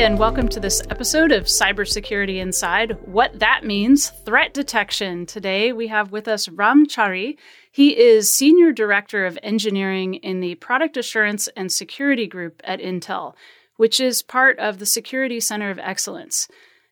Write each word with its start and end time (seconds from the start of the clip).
And 0.00 0.18
welcome 0.18 0.48
to 0.48 0.58
this 0.58 0.80
episode 0.88 1.30
of 1.30 1.44
Cybersecurity 1.44 2.36
Inside 2.36 2.96
What 3.04 3.38
That 3.38 3.64
Means 3.64 4.08
Threat 4.24 4.54
Detection. 4.54 5.26
Today 5.26 5.74
we 5.74 5.88
have 5.88 6.10
with 6.10 6.26
us 6.26 6.48
Ram 6.48 6.86
Chari. 6.86 7.36
He 7.70 7.98
is 7.98 8.32
Senior 8.32 8.72
Director 8.72 9.26
of 9.26 9.38
Engineering 9.42 10.14
in 10.14 10.40
the 10.40 10.54
Product 10.54 10.96
Assurance 10.96 11.48
and 11.48 11.70
Security 11.70 12.26
Group 12.26 12.62
at 12.64 12.80
Intel, 12.80 13.34
which 13.76 14.00
is 14.00 14.22
part 14.22 14.58
of 14.58 14.78
the 14.78 14.86
Security 14.86 15.38
Center 15.38 15.70
of 15.70 15.78
Excellence. 15.78 16.48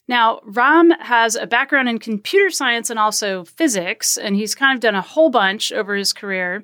Now, 0.06 0.40
Ram 0.44 0.90
has 0.90 1.34
a 1.34 1.46
background 1.46 1.88
in 1.88 2.00
computer 2.00 2.50
science 2.50 2.90
and 2.90 2.98
also 2.98 3.42
physics, 3.42 4.18
and 4.18 4.36
he's 4.36 4.54
kind 4.54 4.76
of 4.76 4.82
done 4.82 4.94
a 4.94 5.00
whole 5.00 5.30
bunch 5.30 5.72
over 5.72 5.96
his 5.96 6.12
career 6.12 6.62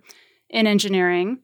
in 0.50 0.66
engineering. 0.66 1.38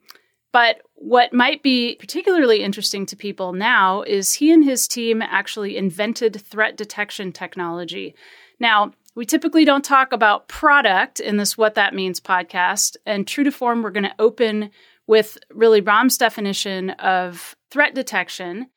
But 0.52 0.82
what 1.00 1.32
might 1.32 1.62
be 1.62 1.96
particularly 1.98 2.62
interesting 2.62 3.06
to 3.06 3.16
people 3.16 3.54
now 3.54 4.02
is 4.02 4.34
he 4.34 4.52
and 4.52 4.62
his 4.62 4.86
team 4.86 5.22
actually 5.22 5.78
invented 5.78 6.42
threat 6.42 6.76
detection 6.76 7.32
technology. 7.32 8.14
Now, 8.60 8.92
we 9.14 9.24
typically 9.24 9.64
don't 9.64 9.84
talk 9.84 10.12
about 10.12 10.46
product 10.48 11.18
in 11.18 11.38
this 11.38 11.56
What 11.56 11.74
That 11.74 11.94
Means 11.94 12.20
podcast. 12.20 12.98
And 13.06 13.26
true 13.26 13.44
to 13.44 13.50
form, 13.50 13.82
we're 13.82 13.90
going 13.90 14.04
to 14.04 14.14
open 14.18 14.70
with 15.06 15.38
really 15.50 15.80
Ram's 15.80 16.18
definition 16.18 16.90
of 16.90 17.56
threat 17.70 17.94
detection. 17.94 18.68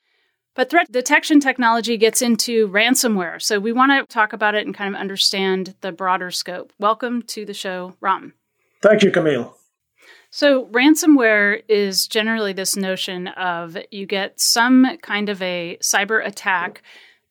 But 0.55 0.69
threat 0.69 0.89
detection 0.89 1.41
technology 1.41 1.97
gets 1.97 2.21
into 2.21 2.69
ransomware. 2.69 3.41
So 3.41 3.59
we 3.59 3.73
want 3.73 3.91
to 3.91 4.11
talk 4.11 4.31
about 4.31 4.55
it 4.55 4.65
and 4.65 4.73
kind 4.73 4.95
of 4.95 4.99
understand 4.99 5.75
the 5.81 5.91
broader 5.91 6.31
scope. 6.31 6.71
Welcome 6.79 7.21
to 7.23 7.45
the 7.45 7.53
show, 7.53 7.97
Ram. 7.99 8.33
Thank 8.81 9.03
you, 9.03 9.11
Camille. 9.11 9.57
So, 10.35 10.65
ransomware 10.65 11.61
is 11.69 12.07
generally 12.07 12.53
this 12.53 12.75
notion 12.75 13.27
of 13.27 13.77
you 13.91 14.07
get 14.07 14.39
some 14.41 14.97
kind 15.03 15.29
of 15.29 15.39
a 15.43 15.77
cyber 15.79 16.25
attack 16.25 16.81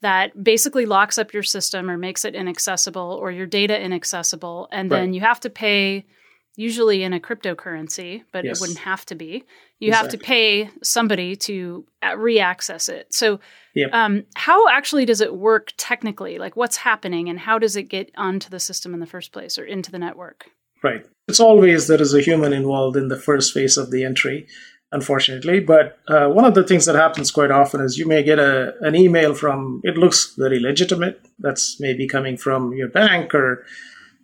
that 0.02 0.44
basically 0.44 0.86
locks 0.86 1.18
up 1.18 1.34
your 1.34 1.42
system 1.42 1.90
or 1.90 1.98
makes 1.98 2.24
it 2.24 2.36
inaccessible 2.36 3.18
or 3.20 3.32
your 3.32 3.46
data 3.46 3.76
inaccessible. 3.76 4.68
And 4.70 4.88
right. 4.88 5.00
then 5.00 5.14
you 5.14 5.20
have 5.20 5.40
to 5.40 5.50
pay, 5.50 6.06
usually 6.54 7.02
in 7.02 7.12
a 7.12 7.18
cryptocurrency, 7.18 8.22
but 8.30 8.44
yes. 8.44 8.56
it 8.56 8.60
wouldn't 8.60 8.78
have 8.78 9.04
to 9.06 9.16
be. 9.16 9.42
You 9.80 9.88
exactly. 9.88 9.92
have 9.94 10.10
to 10.10 10.18
pay 10.18 10.70
somebody 10.84 11.34
to 11.34 11.84
uh, 12.06 12.16
re 12.16 12.38
access 12.38 12.88
it. 12.88 13.12
So, 13.12 13.40
yep. 13.74 13.92
um, 13.92 14.22
how 14.36 14.68
actually 14.68 15.06
does 15.06 15.20
it 15.20 15.34
work 15.34 15.72
technically? 15.76 16.38
Like, 16.38 16.54
what's 16.54 16.76
happening 16.76 17.28
and 17.28 17.40
how 17.40 17.58
does 17.58 17.74
it 17.74 17.88
get 17.88 18.12
onto 18.16 18.48
the 18.48 18.60
system 18.60 18.94
in 18.94 19.00
the 19.00 19.06
first 19.06 19.32
place 19.32 19.58
or 19.58 19.64
into 19.64 19.90
the 19.90 19.98
network? 19.98 20.46
Right. 20.82 21.06
It's 21.28 21.40
always 21.40 21.86
there 21.86 22.02
is 22.02 22.14
a 22.14 22.20
human 22.20 22.52
involved 22.52 22.96
in 22.96 23.08
the 23.08 23.16
first 23.16 23.54
phase 23.54 23.76
of 23.76 23.90
the 23.90 24.04
entry, 24.04 24.46
unfortunately. 24.90 25.60
But 25.60 25.98
uh, 26.08 26.28
one 26.28 26.44
of 26.44 26.54
the 26.54 26.64
things 26.64 26.86
that 26.86 26.96
happens 26.96 27.30
quite 27.30 27.52
often 27.52 27.80
is 27.80 27.96
you 27.96 28.06
may 28.06 28.22
get 28.24 28.40
a, 28.40 28.74
an 28.80 28.96
email 28.96 29.32
from, 29.32 29.80
it 29.84 29.96
looks 29.96 30.34
very 30.36 30.58
legitimate. 30.58 31.24
That's 31.38 31.80
maybe 31.80 32.08
coming 32.08 32.36
from 32.36 32.72
your 32.74 32.88
bank 32.88 33.34
or, 33.34 33.64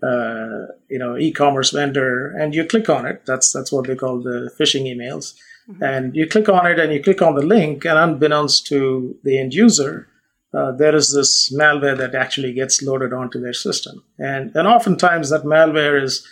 uh, 0.03 0.73
you 0.89 0.99
know, 0.99 1.17
e-commerce 1.17 1.71
vendor, 1.71 2.35
and 2.37 2.55
you 2.55 2.65
click 2.65 2.89
on 2.89 3.07
it. 3.07 3.23
That's, 3.25 3.53
that's 3.53 3.71
what 3.71 3.87
they 3.87 3.95
call 3.95 4.21
the 4.21 4.51
phishing 4.59 4.85
emails. 4.93 5.35
Mm-hmm. 5.71 5.83
And 5.83 6.17
you 6.17 6.27
click 6.27 6.49
on 6.49 6.67
it 6.67 6.81
and 6.81 6.93
you 6.93 7.03
click 7.03 7.23
on 7.23 7.37
the 7.37 7.47
link, 7.47 7.85
and 7.85 7.97
unbeknownst 7.99 8.67
to 8.67 9.17
the 9.23 9.39
end 9.39 9.55
user, 9.55 10.09
uh, 10.53 10.73
there 10.73 10.97
is 10.97 11.13
this 11.15 11.53
malware 11.53 11.97
that 11.97 12.15
actually 12.15 12.53
gets 12.53 12.83
loaded 12.83 13.13
onto 13.13 13.41
their 13.41 13.53
system. 13.53 14.03
And, 14.19 14.51
and 14.57 14.67
oftentimes 14.67 15.31
that 15.31 15.45
malware 15.45 16.03
is 16.03 16.27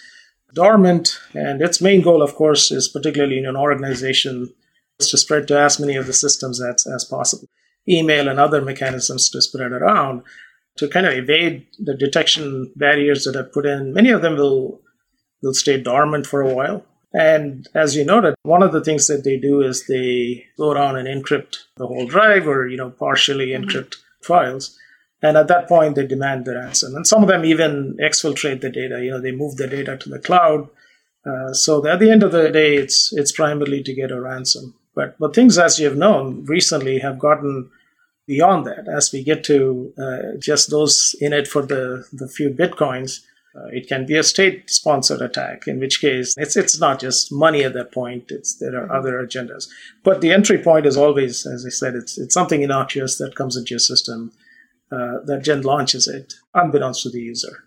dormant. 0.55 1.19
And 1.35 1.61
its 1.63 1.81
main 1.81 2.03
goal, 2.03 2.23
of 2.23 2.35
course, 2.35 2.71
is 2.71 2.89
particularly 2.89 3.39
in 3.39 3.47
an 3.47 3.57
organization 3.57 4.53
is 4.99 5.11
to 5.11 5.19
spread 5.19 5.47
to 5.49 5.59
as 5.59 5.79
many 5.79 5.97
of 5.97 6.07
the 6.07 6.13
systems 6.13 6.63
as, 6.63 6.87
as 6.87 7.05
possible. 7.05 7.49
Email 7.89 8.29
and 8.29 8.41
other 8.41 8.63
mechanisms 8.63 9.29
to 9.31 9.43
spread 9.43 9.73
around 9.73 10.23
to 10.77 10.89
kind 10.89 11.07
of 11.07 11.15
evade 11.15 11.67
the 11.79 11.95
detection 11.95 12.73
barriers 12.77 13.25
that 13.25 13.37
are 13.37 13.45
put 13.45 13.67
in. 13.67 13.93
Many 13.93 14.11
of 14.11 14.23
them 14.23 14.37
will 14.37 14.81
will 15.43 15.55
stay 15.55 15.81
dormant 15.81 16.27
for 16.27 16.41
a 16.41 16.53
while. 16.53 16.85
And 17.13 17.69
as 17.75 17.95
you 17.95 18.05
noted, 18.05 18.35
one 18.43 18.63
of 18.63 18.73
the 18.73 18.83
things 18.83 19.07
that 19.07 19.25
they 19.25 19.39
do 19.39 19.63
is 19.63 19.87
they 19.87 20.45
go 20.59 20.73
around 20.73 20.97
and 20.97 21.09
encrypt 21.09 21.57
the 21.77 21.87
whole 21.87 22.07
drive 22.07 22.47
or, 22.49 22.67
you 22.67 22.77
know, 22.77 22.91
partially 22.91 23.49
mm-hmm. 23.49 23.65
encrypt 23.65 23.97
files. 24.23 24.77
And 25.27 25.37
at 25.37 25.49
that 25.49 25.69
point, 25.69 25.97
they 25.97 26.07
demand 26.07 26.45
the 26.45 26.55
ransom. 26.55 26.95
And 26.95 27.07
some 27.07 27.23
of 27.23 27.29
them 27.29 27.45
even 27.45 27.97
exfiltrate 28.01 28.61
the 28.61 28.71
data. 28.71 29.03
You 29.03 29.11
know, 29.11 29.21
they 29.21 29.33
move 29.33 29.57
the 29.57 29.67
data 29.67 29.97
to 29.97 30.09
the 30.09 30.21
cloud. 30.21 30.69
Uh, 31.29 31.53
so 31.53 31.85
at 31.87 31.99
the 31.99 32.11
end 32.11 32.23
of 32.23 32.33
the 32.33 32.49
day, 32.51 32.77
it's 32.77 33.13
it's 33.13 33.33
primarily 33.33 33.83
to 33.83 33.93
get 33.93 34.13
a 34.13 34.21
ransom. 34.21 34.75
But 34.95 35.19
but 35.19 35.35
things, 35.35 35.59
as 35.59 35.79
you 35.79 35.87
have 35.89 35.97
known, 35.97 36.45
recently 36.45 37.01
have 37.01 37.19
gotten 37.19 37.71
beyond 38.27 38.67
that. 38.67 38.87
As 38.89 39.13
we 39.13 39.25
get 39.25 39.43
to 39.45 39.93
uh, 39.99 40.39
just 40.39 40.71
those 40.71 41.17
in 41.21 41.33
it 41.33 41.49
for 41.49 41.63
the 41.63 42.07
the 42.13 42.29
few 42.29 42.51
bitcoins, 42.51 43.21
uh, 43.57 43.67
it 43.73 43.89
can 43.89 44.07
be 44.07 44.17
a 44.17 44.23
state-sponsored 44.23 45.21
attack. 45.21 45.67
In 45.67 45.81
which 45.81 46.01
case, 46.01 46.35
it's 46.37 46.57
it's 46.57 46.79
not 46.79 47.01
just 47.01 47.33
money 47.33 47.65
at 47.65 47.75
that 47.75 47.91
point. 47.93 48.31
It's 48.31 48.55
there 48.59 48.77
are 48.81 48.93
other 48.97 49.15
agendas. 49.15 49.69
But 50.05 50.21
the 50.21 50.33
entry 50.33 50.59
point 50.59 50.87
is 50.87 50.97
always, 50.97 51.45
as 51.45 51.67
I 51.67 51.71
said, 51.71 51.97
it's 51.97 52.17
it's 52.17 52.35
something 52.35 52.63
innocuous 52.63 53.19
that 53.19 53.35
comes 53.35 53.57
into 53.57 53.71
your 53.71 53.81
system 53.81 54.31
uh, 54.91 55.19
that 55.25 55.43
Gen 55.43 55.63
launches 55.63 56.07
it, 56.09 56.35
unbeknownst 56.55 57.03
to 57.03 57.11
the 57.11 57.21
user. 57.21 57.65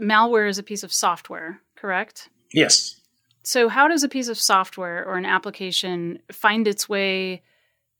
Malware 0.00 0.48
is 0.48 0.58
a 0.58 0.62
piece 0.62 0.82
of 0.82 0.92
software, 0.92 1.60
correct? 1.76 2.28
Yes. 2.52 3.00
So, 3.42 3.68
how 3.68 3.88
does 3.88 4.04
a 4.04 4.08
piece 4.08 4.28
of 4.28 4.38
software 4.38 5.04
or 5.04 5.16
an 5.16 5.26
application 5.26 6.20
find 6.30 6.68
its 6.68 6.88
way 6.88 7.42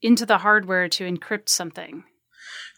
into 0.01 0.25
the 0.25 0.37
hardware 0.37 0.87
to 0.89 1.09
encrypt 1.09 1.49
something? 1.49 2.03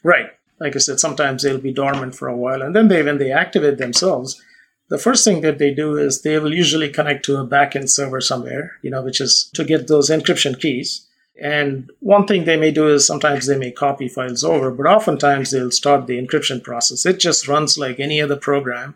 Right. 0.04 0.30
Like 0.60 0.76
I 0.76 0.80
said, 0.80 1.00
sometimes 1.00 1.44
they'll 1.44 1.58
be 1.58 1.74
dormant 1.74 2.16
for 2.16 2.28
a 2.28 2.38
while, 2.38 2.62
and 2.62 2.76
then 2.76 2.88
they, 2.88 3.04
when 3.04 3.18
they 3.18 3.32
activate 3.32 3.78
themselves, 3.78 4.42
the 4.90 4.98
first 4.98 5.26
thing 5.26 5.42
that 5.42 5.58
they 5.58 5.74
do 5.74 5.98
is 5.98 6.22
they 6.22 6.40
will 6.40 6.54
usually 6.54 6.90
connect 6.90 7.26
to 7.26 7.38
a 7.38 7.48
backend 7.48 7.90
server 7.90 8.22
somewhere, 8.22 8.74
you 8.82 8.90
know, 8.90 9.02
which 9.02 9.20
is 9.20 9.50
to 9.56 9.64
get 9.64 9.88
those 9.88 10.10
encryption 10.10 10.60
keys. 10.60 11.08
And 11.42 11.92
one 12.00 12.26
thing 12.28 12.46
they 12.46 12.58
may 12.58 12.72
do 12.72 12.88
is 12.88 13.06
sometimes 13.06 13.46
they 13.46 13.58
may 13.58 13.72
copy 13.72 14.08
files 14.08 14.44
over, 14.44 14.72
but 14.72 14.86
oftentimes 14.86 15.52
they'll 15.52 15.72
start 15.72 16.08
the 16.08 16.18
encryption 16.22 16.64
process. 16.64 17.06
It 17.06 17.20
just 17.20 17.48
runs 17.48 17.78
like 17.78 18.00
any 18.00 18.22
other 18.22 18.38
program 18.38 18.96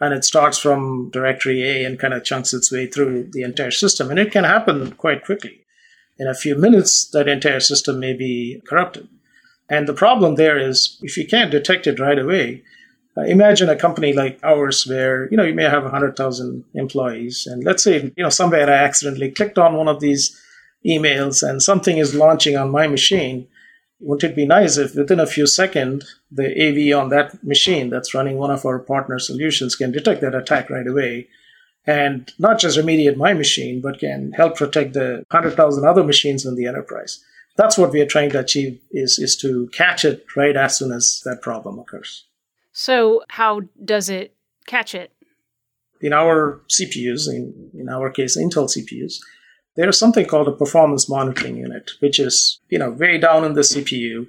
and 0.00 0.14
it 0.14 0.24
starts 0.24 0.58
from 0.58 1.10
directory 1.10 1.62
A 1.62 1.84
and 1.84 1.98
kind 1.98 2.14
of 2.14 2.24
chunks 2.24 2.54
its 2.54 2.72
way 2.72 2.86
through 2.86 3.28
the 3.32 3.42
entire 3.42 3.70
system. 3.70 4.10
And 4.10 4.18
it 4.18 4.30
can 4.30 4.44
happen 4.44 4.92
quite 4.92 5.24
quickly. 5.24 5.64
In 6.18 6.28
a 6.28 6.34
few 6.34 6.54
minutes, 6.54 7.06
that 7.10 7.28
entire 7.28 7.60
system 7.60 8.00
may 8.00 8.14
be 8.14 8.62
corrupted. 8.66 9.08
And 9.68 9.86
the 9.86 9.94
problem 9.94 10.36
there 10.36 10.58
is 10.58 10.98
if 11.02 11.16
you 11.16 11.26
can't 11.26 11.50
detect 11.50 11.86
it 11.86 12.00
right 12.00 12.18
away, 12.18 12.62
uh, 13.18 13.22
imagine 13.22 13.68
a 13.68 13.76
company 13.76 14.12
like 14.12 14.38
ours 14.42 14.86
where, 14.86 15.28
you 15.30 15.36
know, 15.36 15.42
you 15.42 15.54
may 15.54 15.64
have 15.64 15.82
100,000 15.82 16.64
employees. 16.74 17.46
And 17.46 17.64
let's 17.64 17.82
say, 17.82 18.12
you 18.16 18.22
know, 18.22 18.28
somewhere 18.28 18.68
I 18.68 18.84
accidentally 18.84 19.30
clicked 19.30 19.58
on 19.58 19.76
one 19.76 19.88
of 19.88 20.00
these 20.00 20.40
emails 20.86 21.46
and 21.46 21.62
something 21.62 21.98
is 21.98 22.14
launching 22.14 22.56
on 22.56 22.70
my 22.70 22.86
machine, 22.86 23.48
wouldn't 24.00 24.32
it 24.32 24.36
be 24.36 24.46
nice 24.46 24.76
if 24.76 24.94
within 24.94 25.20
a 25.20 25.26
few 25.26 25.46
seconds 25.46 26.20
the 26.30 26.46
AV 26.46 26.98
on 26.98 27.08
that 27.08 27.42
machine 27.42 27.90
that's 27.90 28.14
running 28.14 28.36
one 28.36 28.50
of 28.50 28.64
our 28.66 28.78
partner 28.78 29.18
solutions 29.18 29.74
can 29.74 29.90
detect 29.90 30.20
that 30.20 30.34
attack 30.34 30.68
right 30.70 30.86
away 30.86 31.28
and 31.86 32.32
not 32.38 32.58
just 32.58 32.76
remediate 32.76 33.16
my 33.16 33.32
machine, 33.32 33.80
but 33.80 34.00
can 34.00 34.32
help 34.32 34.56
protect 34.56 34.92
the 34.94 35.24
100,000 35.30 35.84
other 35.86 36.02
machines 36.02 36.44
in 36.44 36.56
the 36.56 36.66
enterprise. 36.66 37.24
That's 37.56 37.78
what 37.78 37.92
we 37.92 38.00
are 38.00 38.06
trying 38.06 38.30
to 38.30 38.40
achieve 38.40 38.80
is, 38.90 39.18
is 39.18 39.36
to 39.36 39.68
catch 39.68 40.04
it 40.04 40.26
right 40.36 40.56
as 40.56 40.76
soon 40.76 40.92
as 40.92 41.22
that 41.24 41.42
problem 41.42 41.78
occurs. 41.78 42.24
So 42.72 43.22
how 43.28 43.62
does 43.82 44.10
it 44.10 44.34
catch 44.66 44.94
it? 44.94 45.12
In 46.00 46.12
our 46.12 46.60
CPUs, 46.68 47.28
in, 47.28 47.70
in 47.72 47.88
our 47.88 48.10
case, 48.10 48.36
Intel 48.36 48.68
CPUs, 48.68 49.18
there's 49.76 49.98
something 49.98 50.26
called 50.26 50.48
a 50.48 50.52
performance 50.52 51.08
monitoring 51.08 51.56
unit, 51.56 51.92
which 52.00 52.18
is, 52.18 52.60
you 52.68 52.78
know, 52.78 52.90
way 52.90 53.18
down 53.18 53.44
in 53.44 53.54
the 53.54 53.60
CPU. 53.60 54.26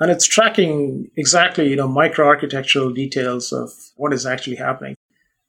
And 0.00 0.10
it's 0.10 0.26
tracking 0.26 1.10
exactly, 1.16 1.68
you 1.68 1.76
know, 1.76 1.88
microarchitectural 1.88 2.94
details 2.94 3.52
of 3.52 3.70
what 3.96 4.12
is 4.12 4.26
actually 4.26 4.56
happening. 4.56 4.96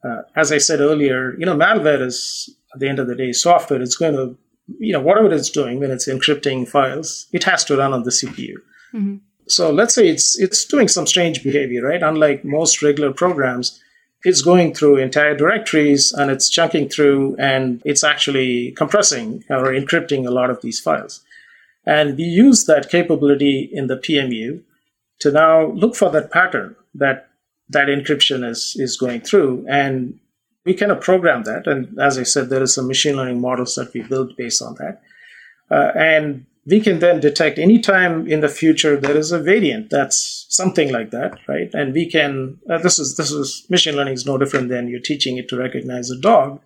Uh, 0.04 0.22
as 0.36 0.52
I 0.52 0.58
said 0.58 0.80
earlier, 0.80 1.34
you 1.40 1.46
know, 1.46 1.56
malware 1.56 2.02
is, 2.02 2.54
at 2.74 2.80
the 2.80 2.90
end 2.90 3.00
of 3.00 3.08
the 3.08 3.16
day, 3.16 3.32
software. 3.32 3.82
It's 3.82 3.96
going 3.96 4.16
to 4.16 4.38
you 4.80 4.94
know, 4.94 5.02
whatever 5.02 5.34
it's 5.34 5.50
doing 5.50 5.80
when 5.80 5.92
it's 5.92 6.08
encrypting 6.08 6.68
files, 6.68 7.28
it 7.32 7.44
has 7.44 7.64
to 7.66 7.78
run 7.78 7.94
on 7.94 8.04
the 8.04 8.12
CPU. 8.12 8.56
Mm-hmm. 8.94 9.18
So 9.48 9.72
let's 9.72 9.94
say 9.94 10.08
it's 10.08 10.40
it's 10.40 10.64
doing 10.66 10.88
some 10.88 11.06
strange 11.06 11.44
behavior, 11.44 11.84
right? 11.84 12.02
Unlike 12.02 12.46
most 12.46 12.82
regular 12.82 13.12
programs, 13.12 13.82
it's 14.24 14.42
going 14.42 14.74
through 14.74 14.98
entire 14.98 15.36
directories 15.36 16.14
and 16.14 16.32
it's 16.32 16.50
chunking 16.50 16.88
through 16.90 17.36
and 17.38 17.82
it's 17.84 18.04
actually 18.04 18.72
compressing 18.72 19.44
or 19.50 19.66
encrypting 19.66 20.26
a 20.26 20.32
lot 20.32 20.50
of 20.50 20.62
these 20.62 20.80
files. 20.80 21.22
And 21.86 22.18
we 22.18 22.24
use 22.24 22.66
that 22.66 22.90
capability 22.90 23.70
in 23.72 23.88
the 23.88 23.98
PMU 23.98 24.62
to 25.20 25.32
now 25.32 25.66
look 25.72 25.96
for 25.96 26.10
that 26.12 26.32
pattern 26.32 26.76
that 26.96 27.30
that 27.70 27.88
encryption 27.88 28.48
is 28.48 28.76
is 28.78 28.98
going 28.98 29.22
through. 29.22 29.66
And 29.70 30.20
we 30.66 30.74
kind 30.74 30.92
of 30.92 31.02
program 31.02 31.44
that. 31.44 31.68
And 31.68 32.00
as 32.00 32.18
i 32.18 32.24
said 32.24 32.50
there 32.50 32.64
is 32.64 32.74
some 32.74 32.88
machine 32.88 33.18
learning 33.18 33.42
models 33.42 33.76
that 33.76 33.94
we 33.94 34.02
build 34.04 34.36
based 34.38 34.62
on 34.62 34.76
that. 34.76 35.02
Uh, 35.70 35.92
and 35.98 36.46
we 36.66 36.80
can 36.80 37.00
then 37.00 37.20
detect 37.20 37.60
anytime 37.60 38.28
in 38.28 38.40
the 38.40 38.48
future 38.48 38.96
there 38.96 39.18
is 39.18 39.32
a 39.32 39.40
variant 39.40 39.90
that's 39.90 40.46
something 40.50 40.92
like 40.92 41.12
that 41.12 41.38
right? 41.48 41.70
And 41.74 41.94
we 41.94 42.10
can 42.10 42.60
uh, 42.70 42.78
this 42.78 43.00
is 43.00 43.16
this 43.18 43.32
is 43.32 43.66
machine 43.70 43.96
learning 43.96 44.14
is 44.14 44.26
no 44.26 44.38
different 44.38 44.70
than 44.70 44.88
you're 44.88 45.00
teaching 45.00 45.38
it 45.38 45.50
to 45.50 45.58
recognize 45.58 46.10
a 46.10 46.20
dog 46.20 46.62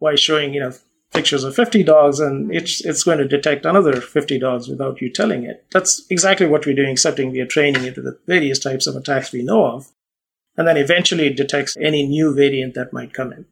by 0.00 0.14
showing 0.14 0.54
you 0.54 0.60
know 0.60 0.72
pictures 1.12 1.44
of 1.44 1.54
50 1.54 1.82
dogs 1.82 2.20
and 2.20 2.54
it's 2.54 2.84
it's 2.84 3.02
going 3.02 3.18
to 3.18 3.28
detect 3.28 3.66
another 3.66 4.00
50 4.00 4.38
dogs 4.38 4.68
without 4.68 5.00
you 5.00 5.10
telling 5.10 5.44
it. 5.44 5.64
That's 5.72 6.06
exactly 6.10 6.46
what 6.46 6.64
we're 6.64 6.76
doing 6.76 6.94
excepting 6.94 7.32
we 7.32 7.40
are 7.40 7.46
training 7.46 7.84
it 7.84 7.96
with 7.96 8.04
the 8.04 8.18
various 8.26 8.58
types 8.58 8.86
of 8.86 8.96
attacks 8.96 9.32
we 9.32 9.42
know 9.42 9.66
of 9.66 9.90
and 10.56 10.68
then 10.68 10.76
eventually 10.76 11.26
it 11.26 11.36
detects 11.36 11.76
any 11.80 12.06
new 12.06 12.34
variant 12.34 12.74
that 12.74 12.92
might 12.92 13.14
come 13.14 13.32
in. 13.32 13.46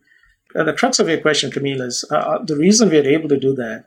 Uh, 0.54 0.64
the 0.64 0.72
crux 0.72 0.98
of 0.98 1.08
your 1.08 1.20
question 1.20 1.50
camille 1.50 1.80
is 1.80 2.04
uh, 2.10 2.16
uh 2.16 2.44
the 2.44 2.56
reason 2.56 2.90
we 2.90 2.98
are 2.98 3.14
able 3.16 3.28
to 3.28 3.38
do 3.38 3.54
that 3.54 3.84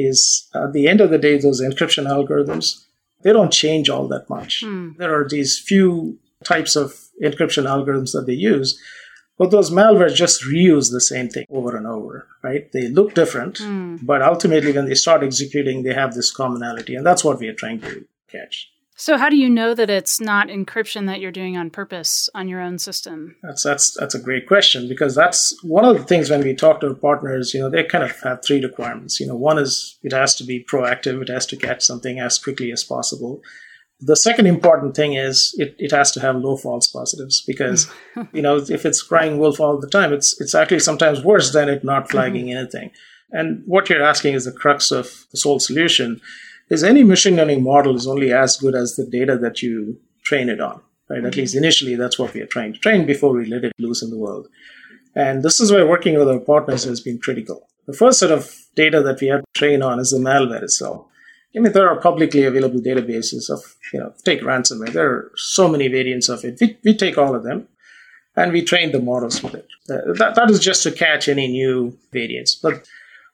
is 0.00 0.48
at 0.54 0.72
the 0.72 0.88
end 0.88 1.00
of 1.00 1.10
the 1.10 1.18
day, 1.18 1.38
those 1.38 1.60
encryption 1.60 2.06
algorithms, 2.06 2.84
they 3.22 3.32
don't 3.32 3.52
change 3.52 3.88
all 3.88 4.08
that 4.08 4.28
much. 4.28 4.62
Mm. 4.64 4.96
There 4.96 5.14
are 5.14 5.28
these 5.28 5.58
few 5.58 6.18
types 6.44 6.76
of 6.76 6.94
encryption 7.22 7.64
algorithms 7.64 8.12
that 8.12 8.26
they 8.26 8.34
use, 8.34 8.80
but 9.38 9.50
those 9.50 9.70
malwares 9.70 10.14
just 10.14 10.42
reuse 10.42 10.90
the 10.90 11.00
same 11.00 11.28
thing 11.28 11.46
over 11.50 11.76
and 11.76 11.86
over, 11.86 12.26
right? 12.42 12.70
They 12.72 12.88
look 12.88 13.14
different, 13.14 13.58
mm. 13.58 14.04
but 14.04 14.22
ultimately 14.22 14.72
when 14.72 14.86
they 14.86 14.94
start 14.94 15.22
executing, 15.22 15.82
they 15.82 15.94
have 15.94 16.14
this 16.14 16.30
commonality, 16.30 16.94
and 16.94 17.04
that's 17.04 17.24
what 17.24 17.38
we 17.38 17.48
are 17.48 17.54
trying 17.54 17.80
to 17.80 18.04
catch. 18.30 18.70
So 19.00 19.16
how 19.16 19.28
do 19.28 19.36
you 19.36 19.48
know 19.48 19.74
that 19.74 19.90
it's 19.90 20.20
not 20.20 20.48
encryption 20.48 21.06
that 21.06 21.20
you're 21.20 21.30
doing 21.30 21.56
on 21.56 21.70
purpose 21.70 22.28
on 22.34 22.48
your 22.48 22.60
own 22.60 22.80
system? 22.80 23.36
That's 23.44 23.62
that's 23.62 23.92
that's 23.92 24.16
a 24.16 24.20
great 24.20 24.48
question 24.48 24.88
because 24.88 25.14
that's 25.14 25.56
one 25.62 25.84
of 25.84 25.96
the 25.96 26.02
things 26.02 26.30
when 26.30 26.42
we 26.42 26.52
talk 26.52 26.80
to 26.80 26.88
our 26.88 26.94
partners, 26.94 27.54
you 27.54 27.60
know, 27.60 27.70
they 27.70 27.84
kind 27.84 28.02
of 28.02 28.20
have 28.22 28.44
three 28.44 28.60
requirements. 28.60 29.20
You 29.20 29.28
know, 29.28 29.36
one 29.36 29.56
is 29.56 29.96
it 30.02 30.12
has 30.12 30.34
to 30.36 30.44
be 30.44 30.64
proactive, 30.64 31.22
it 31.22 31.28
has 31.28 31.46
to 31.46 31.56
catch 31.56 31.82
something 31.82 32.18
as 32.18 32.40
quickly 32.40 32.72
as 32.72 32.82
possible. 32.82 33.40
The 34.00 34.16
second 34.16 34.46
important 34.46 34.96
thing 34.96 35.14
is 35.14 35.54
it, 35.58 35.76
it 35.78 35.92
has 35.92 36.10
to 36.12 36.20
have 36.20 36.34
low 36.34 36.56
false 36.56 36.88
positives 36.88 37.44
because, 37.46 37.88
you 38.32 38.42
know, 38.42 38.56
if 38.56 38.84
it's 38.84 39.00
crying 39.00 39.38
wolf 39.38 39.60
all 39.60 39.78
the 39.78 39.88
time, 39.88 40.12
it's 40.12 40.40
it's 40.40 40.56
actually 40.56 40.80
sometimes 40.80 41.22
worse 41.22 41.52
than 41.52 41.68
it 41.68 41.84
not 41.84 42.10
flagging 42.10 42.46
mm-hmm. 42.46 42.58
anything. 42.62 42.90
And 43.30 43.62
what 43.64 43.88
you're 43.88 44.02
asking 44.02 44.34
is 44.34 44.44
the 44.44 44.52
crux 44.52 44.90
of 44.90 45.26
the 45.30 45.36
sole 45.36 45.60
solution 45.60 46.20
is 46.70 46.84
any 46.84 47.02
machine 47.04 47.36
learning 47.36 47.62
model 47.62 47.96
is 47.96 48.06
only 48.06 48.32
as 48.32 48.56
good 48.56 48.74
as 48.74 48.96
the 48.96 49.06
data 49.06 49.36
that 49.38 49.62
you 49.62 49.98
train 50.24 50.48
it 50.48 50.60
on, 50.60 50.80
right? 51.08 51.24
At 51.24 51.36
least 51.36 51.54
initially, 51.54 51.94
that's 51.94 52.18
what 52.18 52.34
we 52.34 52.40
are 52.40 52.46
trying 52.46 52.72
to 52.74 52.78
train 52.78 53.06
before 53.06 53.32
we 53.32 53.46
let 53.46 53.64
it 53.64 53.72
loose 53.78 54.02
in 54.02 54.10
the 54.10 54.18
world. 54.18 54.48
And 55.14 55.42
this 55.42 55.60
is 55.60 55.72
where 55.72 55.86
working 55.86 56.18
with 56.18 56.28
our 56.28 56.38
partners 56.38 56.84
has 56.84 57.00
been 57.00 57.18
critical. 57.18 57.68
The 57.86 57.94
first 57.94 58.18
set 58.18 58.30
of 58.30 58.54
data 58.74 59.02
that 59.02 59.20
we 59.20 59.28
have 59.28 59.40
to 59.40 59.46
train 59.54 59.82
on 59.82 59.98
is 59.98 60.10
the 60.10 60.18
malware 60.18 60.62
itself. 60.62 61.06
I 61.56 61.60
mean, 61.60 61.72
there 61.72 61.88
are 61.88 61.98
publicly 62.00 62.44
available 62.44 62.80
databases 62.80 63.48
of, 63.50 63.60
you 63.92 63.98
know, 63.98 64.12
take 64.24 64.42
ransomware. 64.42 64.92
There 64.92 65.10
are 65.10 65.32
so 65.36 65.66
many 65.66 65.88
variants 65.88 66.28
of 66.28 66.44
it. 66.44 66.58
We, 66.60 66.78
we 66.84 66.94
take 66.94 67.16
all 67.16 67.34
of 67.34 67.42
them 67.42 67.66
and 68.36 68.52
we 68.52 68.62
train 68.62 68.92
the 68.92 69.00
models 69.00 69.42
with 69.42 69.54
it. 69.54 69.66
Uh, 69.90 70.12
that, 70.18 70.34
that 70.34 70.50
is 70.50 70.60
just 70.60 70.82
to 70.82 70.92
catch 70.92 71.28
any 71.28 71.48
new 71.48 71.98
variants. 72.12 72.54
But 72.54 72.86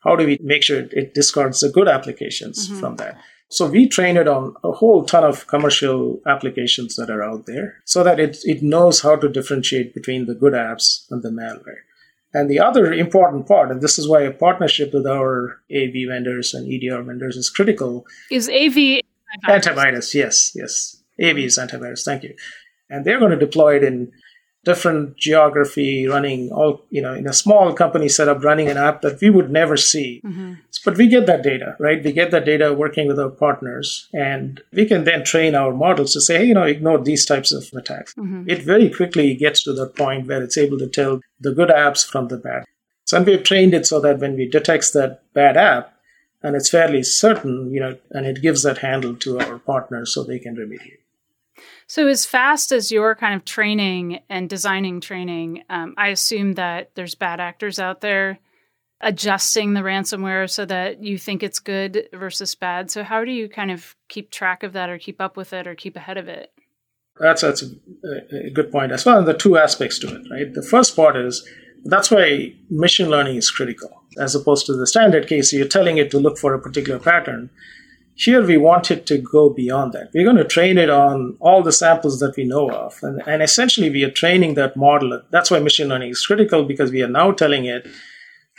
how 0.05 0.17
do 0.17 0.27
we 0.27 0.39
make 0.43 0.63
sure 0.63 0.81
it 0.81 1.15
discards 1.15 1.61
the 1.61 1.71
good 1.71 1.89
applications 1.89 2.69
mm-hmm. 2.69 2.81
from 2.81 2.97
that? 2.97 3.19
So 3.49 3.67
we 3.67 3.89
train 3.89 4.17
it 4.17 4.27
on 4.27 4.55
a 4.65 4.73
whole 4.73 5.05
ton 5.05 5.23
of 5.23 5.47
commercial 5.47 6.21
applications 6.27 6.97
that 6.97 7.11
are 7.11 7.23
out 7.23 7.47
there 7.47 7.83
so 7.85 8.03
that 8.03 8.19
it, 8.19 8.39
it 8.45 8.63
knows 8.63 9.01
how 9.01 9.17
to 9.17 9.29
differentiate 9.29 9.95
between 9.95 10.27
the 10.27 10.35
good 10.35 10.55
apps 10.55 11.05
and 11.11 11.23
the 11.23 11.29
malware. 11.29 11.83
And 12.33 12.51
the 12.51 12.59
other 12.59 12.93
important 12.93 13.47
part, 13.47 13.71
and 13.71 13.81
this 13.81 13.97
is 13.97 14.09
why 14.09 14.23
a 14.23 14.33
partnership 14.33 14.93
with 14.93 15.07
our 15.07 15.61
AV 15.71 16.09
vendors 16.09 16.53
and 16.53 16.67
EDR 16.67 17.03
vendors 17.03 17.37
is 17.37 17.49
critical, 17.49 18.05
is 18.29 18.49
AV 18.49 18.75
antivirus. 18.75 19.03
antivirus. 19.47 20.15
Yes, 20.15 20.53
yes. 20.57 21.03
AV 21.23 21.39
is 21.39 21.59
antivirus. 21.59 22.05
Thank 22.05 22.25
you. 22.25 22.35
And 22.91 23.05
they're 23.05 23.21
going 23.21 23.31
to 23.31 23.37
deploy 23.37 23.77
it 23.77 23.85
in 23.85 24.11
different 24.65 25.17
geography 25.17 26.07
running 26.07 26.51
all 26.51 26.83
you 26.91 27.03
know 27.03 27.13
in 27.15 27.27
a 27.27 27.33
small 27.33 27.73
company 27.73 28.09
setup 28.09 28.43
running 28.43 28.69
an 28.69 28.77
app 28.77 29.03
that 29.03 29.21
we 29.21 29.31
would 29.31 29.51
never 29.51 29.77
see. 29.77 30.21
Mm-hmm. 30.25 30.55
but 30.85 30.97
we 30.97 31.07
get 31.09 31.27
that 31.27 31.43
data 31.43 31.77
right? 31.79 32.03
We 32.03 32.13
get 32.13 32.31
that 32.31 32.45
data 32.45 32.73
working 32.73 33.09
with 33.09 33.19
our 33.19 33.31
partners 33.31 34.09
and 34.13 34.61
we 34.73 34.87
can 34.87 35.05
then 35.05 35.25
train 35.25 35.55
our 35.55 35.73
models 35.73 36.13
to 36.15 36.21
say 36.21 36.39
hey 36.39 36.47
you 36.47 36.55
know 36.55 36.65
ignore 36.65 36.99
these 36.99 37.25
types 37.25 37.53
of 37.53 37.71
attacks. 37.75 38.15
Mm-hmm. 38.15 38.49
it 38.49 38.63
very 38.63 38.91
quickly 38.91 39.35
gets 39.35 39.63
to 39.65 39.73
the 39.73 39.87
point 39.87 40.27
where 40.27 40.43
it's 40.43 40.59
able 40.59 40.79
to 40.79 40.89
tell 40.89 41.21
the 41.41 41.53
good 41.53 41.69
apps 41.69 42.07
from 42.07 42.29
the 42.29 42.39
bad. 42.39 42.65
So 43.07 43.17
and 43.17 43.27
we've 43.27 43.43
trained 43.43 43.75
it 43.75 43.87
so 43.87 44.01
that 44.01 44.19
when 44.19 44.35
we 44.37 44.49
detects 44.49 44.91
that 44.93 45.23
bad 45.35 45.57
app 45.57 45.95
and 46.43 46.57
it's 46.57 46.71
fairly 46.71 47.03
certain 47.03 47.73
you 47.73 47.81
know 47.81 47.97
and 48.11 48.27
it 48.27 48.43
gives 48.43 48.63
that 48.63 48.79
handle 48.79 49.15
to 49.17 49.39
our 49.41 49.59
partners 49.59 50.15
so 50.15 50.23
they 50.23 50.39
can 50.39 50.57
remediate 50.57 51.04
so, 51.87 52.07
as 52.07 52.25
fast 52.25 52.73
as 52.73 52.91
you're 52.91 53.15
kind 53.15 53.35
of 53.35 53.45
training 53.45 54.21
and 54.29 54.49
designing 54.49 55.01
training, 55.01 55.65
um, 55.69 55.95
I 55.97 56.09
assume 56.09 56.55
that 56.55 56.91
there's 56.95 57.15
bad 57.15 57.41
actors 57.41 57.79
out 57.79 58.01
there 58.01 58.39
adjusting 59.01 59.75
the 59.75 59.81
ransomware 59.81 60.49
so 60.49 60.65
that 60.65 61.03
you 61.03 61.19
think 61.19 61.43
it's 61.43 61.59
good 61.59 62.09
versus 62.13 62.55
bad. 62.55 62.91
So, 62.91 63.05
how 63.05 63.25
do 63.25 63.33
you 63.33 63.49
kind 63.49 63.71
of 63.71 63.95
keep 64.09 64.31
track 64.31 64.63
of 64.63 64.73
that 64.73 64.89
or 64.89 64.99
keep 64.99 65.21
up 65.21 65.37
with 65.37 65.53
it 65.53 65.67
or 65.67 65.75
keep 65.75 65.97
ahead 65.97 66.17
of 66.17 66.29
it? 66.29 66.53
That's, 67.21 67.43
that's 67.43 67.63
a, 67.63 68.47
a 68.47 68.51
good 68.51 68.73
point 68.73 68.91
as 68.91 69.05
well. 69.05 69.19
And 69.19 69.29
the 69.29 69.35
two 69.35 69.57
aspects 69.57 69.99
to 70.01 70.09
it, 70.09 70.23
right? 70.31 70.53
The 70.53 70.63
first 70.63 70.97
part 70.97 71.17
is 71.17 71.49
that's 71.85 72.11
why 72.11 72.55
machine 72.71 73.09
learning 73.09 73.37
is 73.37 73.51
critical 73.51 74.03
as 74.19 74.35
opposed 74.35 74.67
to 74.67 74.75
the 74.75 74.87
standard 74.87 75.29
case. 75.29 75.53
You're 75.53 75.69
telling 75.69 75.99
it 75.99 76.11
to 76.13 76.19
look 76.19 76.39
for 76.39 76.55
a 76.55 76.61
particular 76.61 76.99
pattern 76.99 77.51
here 78.17 78.47
we 78.47 78.57
wanted 78.57 79.07
to 79.07 79.19
go 79.19 79.51
beyond 79.51 79.93
that. 79.93 80.11
We're 80.15 80.25
going 80.25 80.37
to 80.37 80.45
train 80.45 80.79
it 80.79 80.89
on 80.89 81.37
all 81.41 81.63
the 81.63 81.73
samples 81.73 82.21
that 82.21 82.37
we 82.37 82.45
know 82.45 82.71
of. 82.71 82.99
And, 83.03 83.21
and 83.27 83.43
essentially, 83.43 83.91
we 83.91 84.05
are 84.05 84.11
training 84.11 84.55
that 84.55 84.77
model. 84.77 85.21
That's 85.31 85.51
why 85.51 85.59
machine 85.59 85.89
learning 85.89 86.11
is 86.11 86.25
critical 86.25 86.65
because 86.65 86.93
we 86.93 87.03
are 87.03 87.09
now 87.09 87.33
telling 87.33 87.65
it, 87.65 87.87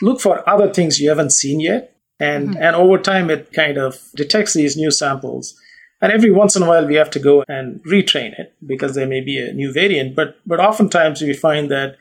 look 0.02 0.20
for 0.20 0.48
other 0.48 0.74
things 0.74 1.00
you 1.00 1.10
haven't 1.10 1.32
seen 1.32 1.62
yet. 1.62 1.96
And, 2.20 2.50
mm-hmm. 2.50 2.62
and 2.62 2.76
over 2.76 2.98
time, 2.98 3.30
it 3.30 3.54
kind 3.54 3.78
of 3.78 4.00
detects 4.16 4.54
these 4.54 4.76
new 4.76 4.92
samples. 4.92 5.60
And 6.02 6.12
every 6.12 6.32
once 6.32 6.58
in 6.58 6.64
a 6.64 6.68
while, 6.68 6.86
we 6.86 6.96
have 6.96 7.10
to 7.12 7.20
go 7.20 7.44
and 7.48 7.82
retrain 7.86 8.38
it 8.38 8.54
because 8.66 8.94
there 8.94 9.08
may 9.08 9.22
be 9.22 9.40
a 9.40 9.54
new 9.54 9.72
variant. 9.72 10.16
But, 10.16 10.38
but 10.46 10.60
oftentimes, 10.60 11.22
we 11.22 11.34
find 11.34 11.72
that 11.72 11.98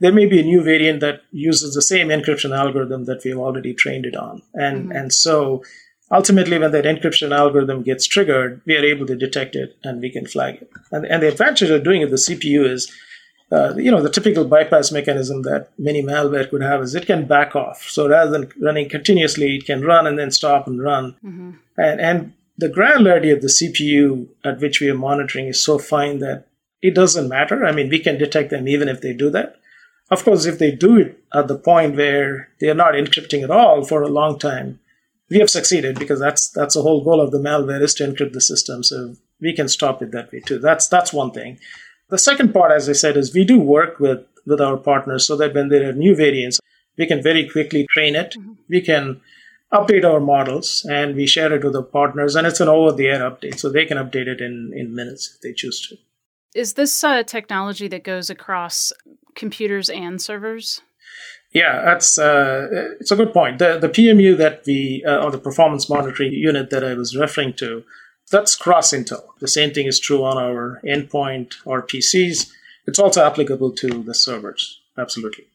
there 0.00 0.12
may 0.12 0.26
be 0.26 0.40
a 0.40 0.44
new 0.44 0.62
variant 0.62 1.00
that 1.00 1.20
uses 1.30 1.74
the 1.74 1.82
same 1.82 2.08
encryption 2.08 2.56
algorithm 2.56 3.04
that 3.04 3.22
we've 3.24 3.38
already 3.38 3.74
trained 3.74 4.06
it 4.06 4.16
on. 4.16 4.42
And, 4.54 4.84
mm-hmm. 4.84 4.92
and 4.92 5.12
so 5.12 5.62
ultimately 6.14 6.58
when 6.58 6.70
that 6.70 6.84
encryption 6.84 7.36
algorithm 7.36 7.82
gets 7.82 8.06
triggered 8.06 8.60
we 8.64 8.76
are 8.76 8.84
able 8.84 9.06
to 9.06 9.16
detect 9.16 9.56
it 9.56 9.76
and 9.82 10.00
we 10.00 10.10
can 10.10 10.26
flag 10.26 10.54
it. 10.62 10.70
And, 10.92 11.04
and 11.06 11.22
the 11.22 11.28
advantage 11.28 11.70
of 11.70 11.84
doing 11.84 12.02
it 12.02 12.10
the 12.10 12.24
cpu 12.26 12.64
is 12.70 12.90
uh, 13.52 13.74
you 13.76 13.90
know 13.90 14.02
the 14.02 14.10
typical 14.10 14.44
bypass 14.44 14.90
mechanism 14.90 15.42
that 15.42 15.70
many 15.78 16.02
malware 16.02 16.48
could 16.48 16.62
have 16.62 16.82
is 16.82 16.94
it 16.94 17.06
can 17.06 17.26
back 17.26 17.54
off. 17.54 17.82
So 17.82 18.08
rather 18.08 18.30
than 18.30 18.50
running 18.60 18.88
continuously 18.88 19.56
it 19.56 19.66
can 19.66 19.82
run 19.82 20.06
and 20.06 20.18
then 20.18 20.30
stop 20.30 20.66
and 20.66 20.82
run. 20.82 21.16
Mm-hmm. 21.24 21.50
and 21.76 22.00
and 22.00 22.32
the 22.56 22.68
granularity 22.68 23.32
of 23.32 23.42
the 23.42 23.48
cpu 23.48 24.28
at 24.44 24.60
which 24.60 24.80
we 24.80 24.88
are 24.88 24.94
monitoring 25.08 25.48
is 25.48 25.62
so 25.62 25.78
fine 25.78 26.20
that 26.20 26.46
it 26.80 26.94
doesn't 26.94 27.28
matter. 27.28 27.64
I 27.64 27.72
mean 27.72 27.88
we 27.88 27.98
can 27.98 28.18
detect 28.18 28.50
them 28.50 28.68
even 28.68 28.88
if 28.88 29.00
they 29.00 29.12
do 29.12 29.30
that. 29.30 29.56
Of 30.10 30.24
course 30.24 30.46
if 30.46 30.58
they 30.58 30.70
do 30.70 30.96
it 30.96 31.18
at 31.32 31.48
the 31.48 31.58
point 31.58 31.96
where 31.96 32.48
they 32.60 32.68
are 32.68 32.82
not 32.82 32.94
encrypting 32.94 33.42
at 33.42 33.50
all 33.50 33.84
for 33.84 34.02
a 34.02 34.16
long 34.20 34.38
time 34.38 34.80
we 35.30 35.38
have 35.38 35.50
succeeded 35.50 35.98
because 35.98 36.20
that's 36.20 36.50
that's 36.50 36.74
the 36.74 36.82
whole 36.82 37.02
goal 37.02 37.20
of 37.20 37.30
the 37.30 37.38
malware 37.38 37.82
is 37.82 37.94
to 37.94 38.06
encrypt 38.06 38.32
the 38.32 38.40
system. 38.40 38.82
So 38.82 39.14
we 39.40 39.54
can 39.54 39.68
stop 39.68 40.02
it 40.02 40.12
that 40.12 40.32
way 40.32 40.40
too. 40.40 40.58
That's 40.58 40.88
that's 40.88 41.12
one 41.12 41.30
thing. 41.30 41.58
The 42.10 42.18
second 42.18 42.52
part, 42.52 42.72
as 42.72 42.88
I 42.88 42.92
said, 42.92 43.16
is 43.16 43.34
we 43.34 43.44
do 43.44 43.58
work 43.58 43.98
with 43.98 44.24
with 44.46 44.60
our 44.60 44.76
partners 44.76 45.26
so 45.26 45.36
that 45.36 45.54
when 45.54 45.68
there 45.68 45.88
are 45.88 45.92
new 45.92 46.14
variants, 46.14 46.60
we 46.98 47.06
can 47.06 47.22
very 47.22 47.48
quickly 47.48 47.86
train 47.90 48.14
it. 48.14 48.34
Mm-hmm. 48.38 48.52
We 48.68 48.80
can 48.82 49.20
update 49.72 50.04
our 50.04 50.20
models 50.20 50.86
and 50.88 51.16
we 51.16 51.26
share 51.26 51.52
it 51.52 51.64
with 51.64 51.74
our 51.74 51.82
partners, 51.82 52.36
and 52.36 52.46
it's 52.46 52.60
an 52.60 52.68
over 52.68 52.92
the 52.92 53.08
air 53.08 53.20
update, 53.20 53.58
so 53.58 53.70
they 53.70 53.86
can 53.86 53.98
update 53.98 54.28
it 54.28 54.40
in 54.40 54.72
in 54.74 54.94
minutes 54.94 55.34
if 55.34 55.40
they 55.40 55.52
choose 55.52 55.86
to. 55.88 55.96
Is 56.54 56.74
this 56.74 57.02
a 57.02 57.24
technology 57.24 57.88
that 57.88 58.04
goes 58.04 58.30
across 58.30 58.92
computers 59.34 59.90
and 59.90 60.22
servers? 60.22 60.82
Yeah, 61.54 61.82
that's 61.84 62.18
uh, 62.18 62.66
it's 63.00 63.12
a 63.12 63.16
good 63.16 63.32
point. 63.32 63.60
The 63.60 63.78
the 63.78 63.88
PMU 63.88 64.36
that 64.36 64.62
we 64.66 65.04
uh, 65.06 65.24
or 65.24 65.30
the 65.30 65.38
performance 65.38 65.88
monitoring 65.88 66.32
unit 66.32 66.70
that 66.70 66.82
I 66.82 66.94
was 66.94 67.16
referring 67.16 67.54
to, 67.54 67.84
that's 68.30 68.56
cross 68.56 68.92
Intel. 68.92 69.22
The 69.38 69.48
same 69.48 69.72
thing 69.72 69.86
is 69.86 70.00
true 70.00 70.24
on 70.24 70.36
our 70.36 70.80
endpoint 70.84 71.54
or 71.64 71.86
PCs. 71.86 72.50
It's 72.86 72.98
also 72.98 73.24
applicable 73.24 73.70
to 73.72 74.02
the 74.02 74.14
servers. 74.14 74.80
Absolutely. 74.98 75.46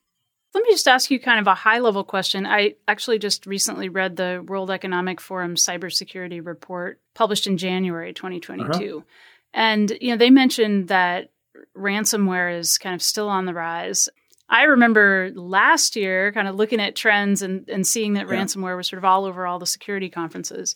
Let 0.54 0.64
me 0.64 0.72
just 0.72 0.88
ask 0.88 1.12
you 1.12 1.20
kind 1.20 1.40
of 1.40 1.48
a 1.48 1.54
high 1.54 1.80
level 1.80 2.04
question. 2.04 2.48
I 2.48 2.76
actually 2.88 3.20
just 3.20 3.46
recently 3.46 3.88
read 3.88 4.16
the 4.16 4.44
World 4.48 4.72
Economic 4.72 5.22
Forum 5.22 5.56
cybersecurity 5.56 6.44
report 6.44 7.00
published 7.14 7.46
in 7.46 7.58
January 7.58 8.14
2022. 8.14 8.98
Uh-huh. 8.98 9.06
And 9.54 9.92
you 10.02 10.12
know, 10.12 10.18
they 10.18 10.30
mentioned 10.30 10.88
that 10.88 11.30
ransomware 11.78 12.58
is 12.58 12.78
kind 12.78 12.96
of 12.96 13.02
still 13.02 13.30
on 13.30 13.46
the 13.46 13.54
rise. 13.54 14.10
I 14.50 14.64
remember 14.64 15.32
last 15.36 15.96
year 15.96 16.32
kind 16.32 16.48
of 16.48 16.56
looking 16.56 16.82
at 16.82 16.96
trends 16.96 17.42
and, 17.42 17.70
and 17.70 17.86
seeing 17.86 18.14
that 18.14 18.28
yeah. 18.28 18.34
ransomware 18.34 18.76
was 18.76 18.88
sort 18.88 18.98
of 18.98 19.06
all 19.06 19.26
over 19.26 19.46
all 19.46 19.60
the 19.60 19.68
security 19.68 20.10
conferences. 20.10 20.76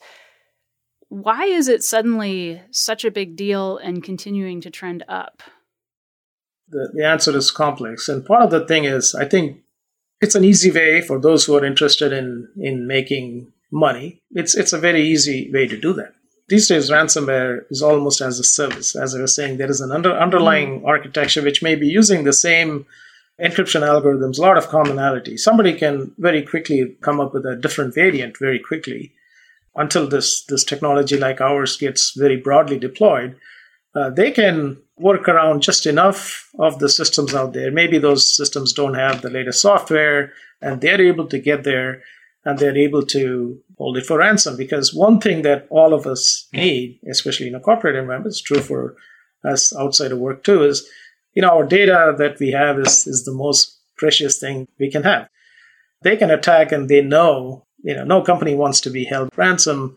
Why 1.09 1.45
is 1.45 1.67
it 1.67 1.83
suddenly 1.83 2.61
such 2.71 3.03
a 3.03 3.11
big 3.11 3.35
deal 3.35 3.77
and 3.77 4.03
continuing 4.03 4.61
to 4.61 4.69
trend 4.69 5.03
up? 5.07 5.41
The, 6.69 6.91
the 6.93 7.05
answer 7.05 7.35
is 7.35 7.51
complex. 7.51 8.07
And 8.09 8.25
part 8.25 8.43
of 8.43 8.51
the 8.51 8.65
thing 8.65 8.85
is, 8.85 9.15
I 9.15 9.25
think 9.25 9.61
it's 10.21 10.35
an 10.35 10.43
easy 10.43 10.71
way 10.71 11.01
for 11.01 11.19
those 11.19 11.45
who 11.45 11.55
are 11.55 11.65
interested 11.65 12.13
in, 12.13 12.47
in 12.57 12.87
making 12.87 13.51
money. 13.71 14.21
It's, 14.31 14.55
it's 14.55 14.73
a 14.73 14.79
very 14.79 15.03
easy 15.03 15.51
way 15.51 15.67
to 15.67 15.79
do 15.79 15.93
that. 15.93 16.13
These 16.47 16.67
days, 16.67 16.91
ransomware 16.91 17.61
is 17.69 17.81
almost 17.81 18.21
as 18.21 18.39
a 18.39 18.43
service. 18.43 18.95
As 18.95 19.15
I 19.15 19.21
was 19.21 19.35
saying, 19.35 19.57
there 19.57 19.69
is 19.69 19.81
an 19.81 19.91
under, 19.91 20.11
underlying 20.11 20.81
mm. 20.81 20.87
architecture 20.87 21.41
which 21.41 21.63
may 21.63 21.75
be 21.75 21.87
using 21.87 22.23
the 22.23 22.33
same 22.33 22.85
encryption 23.43 23.81
algorithms, 23.81 24.37
a 24.37 24.41
lot 24.41 24.57
of 24.57 24.69
commonality. 24.69 25.35
Somebody 25.37 25.73
can 25.73 26.13
very 26.17 26.41
quickly 26.41 26.95
come 27.01 27.19
up 27.19 27.33
with 27.33 27.45
a 27.45 27.55
different 27.55 27.93
variant 27.93 28.37
very 28.39 28.59
quickly 28.59 29.11
until 29.75 30.07
this, 30.07 30.43
this 30.45 30.63
technology 30.63 31.17
like 31.17 31.41
ours 31.41 31.75
gets 31.75 32.11
very 32.11 32.37
broadly 32.37 32.79
deployed. 32.79 33.35
Uh, 33.95 34.09
they 34.09 34.31
can 34.31 34.77
work 34.97 35.27
around 35.27 35.61
just 35.61 35.85
enough 35.85 36.49
of 36.57 36.79
the 36.79 36.89
systems 36.89 37.33
out 37.33 37.53
there. 37.53 37.71
Maybe 37.71 37.97
those 37.97 38.35
systems 38.35 38.71
don't 38.73 38.93
have 38.93 39.21
the 39.21 39.29
latest 39.29 39.61
software 39.61 40.31
and 40.61 40.79
they're 40.79 41.01
able 41.01 41.27
to 41.27 41.39
get 41.39 41.63
there 41.63 42.01
and 42.45 42.57
they're 42.57 42.77
able 42.77 43.05
to 43.07 43.59
hold 43.77 43.97
it 43.97 44.05
for 44.05 44.19
ransom. 44.19 44.55
Because 44.55 44.93
one 44.93 45.19
thing 45.19 45.41
that 45.41 45.67
all 45.69 45.93
of 45.93 46.05
us 46.05 46.47
need, 46.53 46.99
especially 47.09 47.47
in 47.47 47.55
a 47.55 47.59
corporate 47.59 47.95
environment, 47.95 48.27
it's 48.27 48.41
true 48.41 48.61
for 48.61 48.95
us 49.43 49.75
outside 49.75 50.11
of 50.11 50.19
work 50.19 50.43
too, 50.43 50.63
is 50.63 50.87
you 51.33 51.41
know, 51.41 51.49
our 51.49 51.65
data 51.65 52.13
that 52.17 52.39
we 52.39 52.51
have 52.51 52.79
is, 52.79 53.07
is 53.07 53.23
the 53.25 53.33
most 53.33 53.79
precious 53.97 54.39
thing 54.39 54.67
we 54.79 54.91
can 54.91 55.03
have. 55.03 55.29
They 56.01 56.17
can 56.17 56.31
attack 56.31 56.71
and 56.71 56.89
they 56.89 57.01
know, 57.01 57.65
you 57.83 57.95
know, 57.95 58.03
no 58.03 58.21
company 58.21 58.55
wants 58.55 58.81
to 58.81 58.89
be 58.89 59.05
held 59.05 59.29
ransom, 59.35 59.95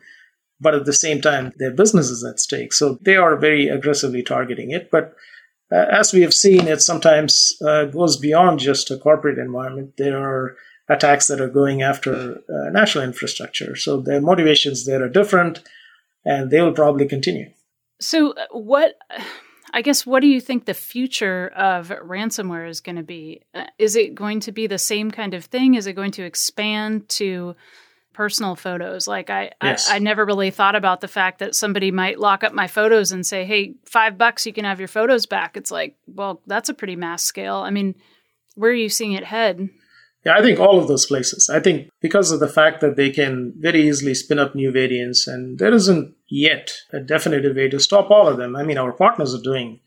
but 0.60 0.74
at 0.74 0.84
the 0.84 0.92
same 0.92 1.20
time, 1.20 1.52
their 1.56 1.72
business 1.72 2.10
is 2.10 2.24
at 2.24 2.40
stake. 2.40 2.72
So 2.72 2.98
they 3.02 3.16
are 3.16 3.36
very 3.36 3.68
aggressively 3.68 4.22
targeting 4.22 4.70
it. 4.70 4.90
But 4.90 5.14
uh, 5.70 5.86
as 5.90 6.12
we 6.12 6.22
have 6.22 6.32
seen, 6.34 6.68
it 6.68 6.80
sometimes 6.80 7.56
uh, 7.66 7.86
goes 7.86 8.16
beyond 8.16 8.60
just 8.60 8.90
a 8.90 8.98
corporate 8.98 9.38
environment. 9.38 9.96
There 9.96 10.16
are 10.16 10.56
attacks 10.88 11.26
that 11.26 11.40
are 11.40 11.48
going 11.48 11.82
after 11.82 12.36
uh, 12.48 12.70
national 12.70 13.04
infrastructure. 13.04 13.74
So 13.74 14.00
their 14.00 14.20
motivations 14.20 14.86
there 14.86 15.02
are 15.02 15.08
different 15.08 15.62
and 16.24 16.50
they 16.50 16.60
will 16.60 16.72
probably 16.72 17.06
continue. 17.06 17.50
So, 18.00 18.34
what 18.50 18.94
I 19.72 19.82
guess 19.82 20.06
what 20.06 20.20
do 20.20 20.28
you 20.28 20.40
think 20.40 20.64
the 20.64 20.74
future 20.74 21.48
of 21.48 21.88
ransomware 21.88 22.68
is 22.68 22.80
going 22.80 22.96
to 22.96 23.02
be? 23.02 23.42
Uh, 23.54 23.64
is 23.78 23.96
it 23.96 24.14
going 24.14 24.40
to 24.40 24.52
be 24.52 24.66
the 24.66 24.78
same 24.78 25.10
kind 25.10 25.34
of 25.34 25.44
thing? 25.44 25.74
Is 25.74 25.86
it 25.86 25.94
going 25.94 26.12
to 26.12 26.24
expand 26.24 27.08
to 27.10 27.56
personal 28.12 28.56
photos? 28.56 29.06
Like 29.06 29.28
I, 29.28 29.52
yes. 29.62 29.90
I, 29.90 29.96
I, 29.96 29.98
never 29.98 30.24
really 30.24 30.50
thought 30.50 30.76
about 30.76 31.00
the 31.00 31.08
fact 31.08 31.40
that 31.40 31.54
somebody 31.54 31.90
might 31.90 32.18
lock 32.18 32.44
up 32.44 32.52
my 32.52 32.66
photos 32.66 33.12
and 33.12 33.26
say, 33.26 33.44
"Hey, 33.44 33.74
five 33.84 34.16
bucks, 34.16 34.46
you 34.46 34.52
can 34.52 34.64
have 34.64 34.78
your 34.78 34.88
photos 34.88 35.26
back." 35.26 35.56
It's 35.56 35.70
like, 35.70 35.96
well, 36.06 36.40
that's 36.46 36.68
a 36.68 36.74
pretty 36.74 36.96
mass 36.96 37.22
scale. 37.22 37.56
I 37.56 37.70
mean, 37.70 37.94
where 38.54 38.70
are 38.70 38.74
you 38.74 38.88
seeing 38.88 39.12
it 39.12 39.24
head? 39.24 39.68
Yeah, 40.24 40.34
I 40.36 40.42
think 40.42 40.58
all 40.58 40.80
of 40.80 40.88
those 40.88 41.06
places. 41.06 41.48
I 41.48 41.60
think 41.60 41.88
because 42.00 42.32
of 42.32 42.40
the 42.40 42.48
fact 42.48 42.80
that 42.80 42.96
they 42.96 43.10
can 43.10 43.52
very 43.58 43.86
easily 43.86 44.14
spin 44.14 44.40
up 44.40 44.56
new 44.56 44.72
variants, 44.72 45.28
and 45.28 45.58
there 45.58 45.72
isn't 45.72 46.15
yet 46.28 46.72
a 46.92 47.00
definitive 47.00 47.56
way 47.56 47.68
to 47.68 47.80
stop 47.80 48.10
all 48.10 48.28
of 48.28 48.36
them. 48.36 48.56
I 48.56 48.62
mean, 48.62 48.78
our 48.78 48.92
partners 48.92 49.34
are 49.34 49.42
doing 49.42 49.80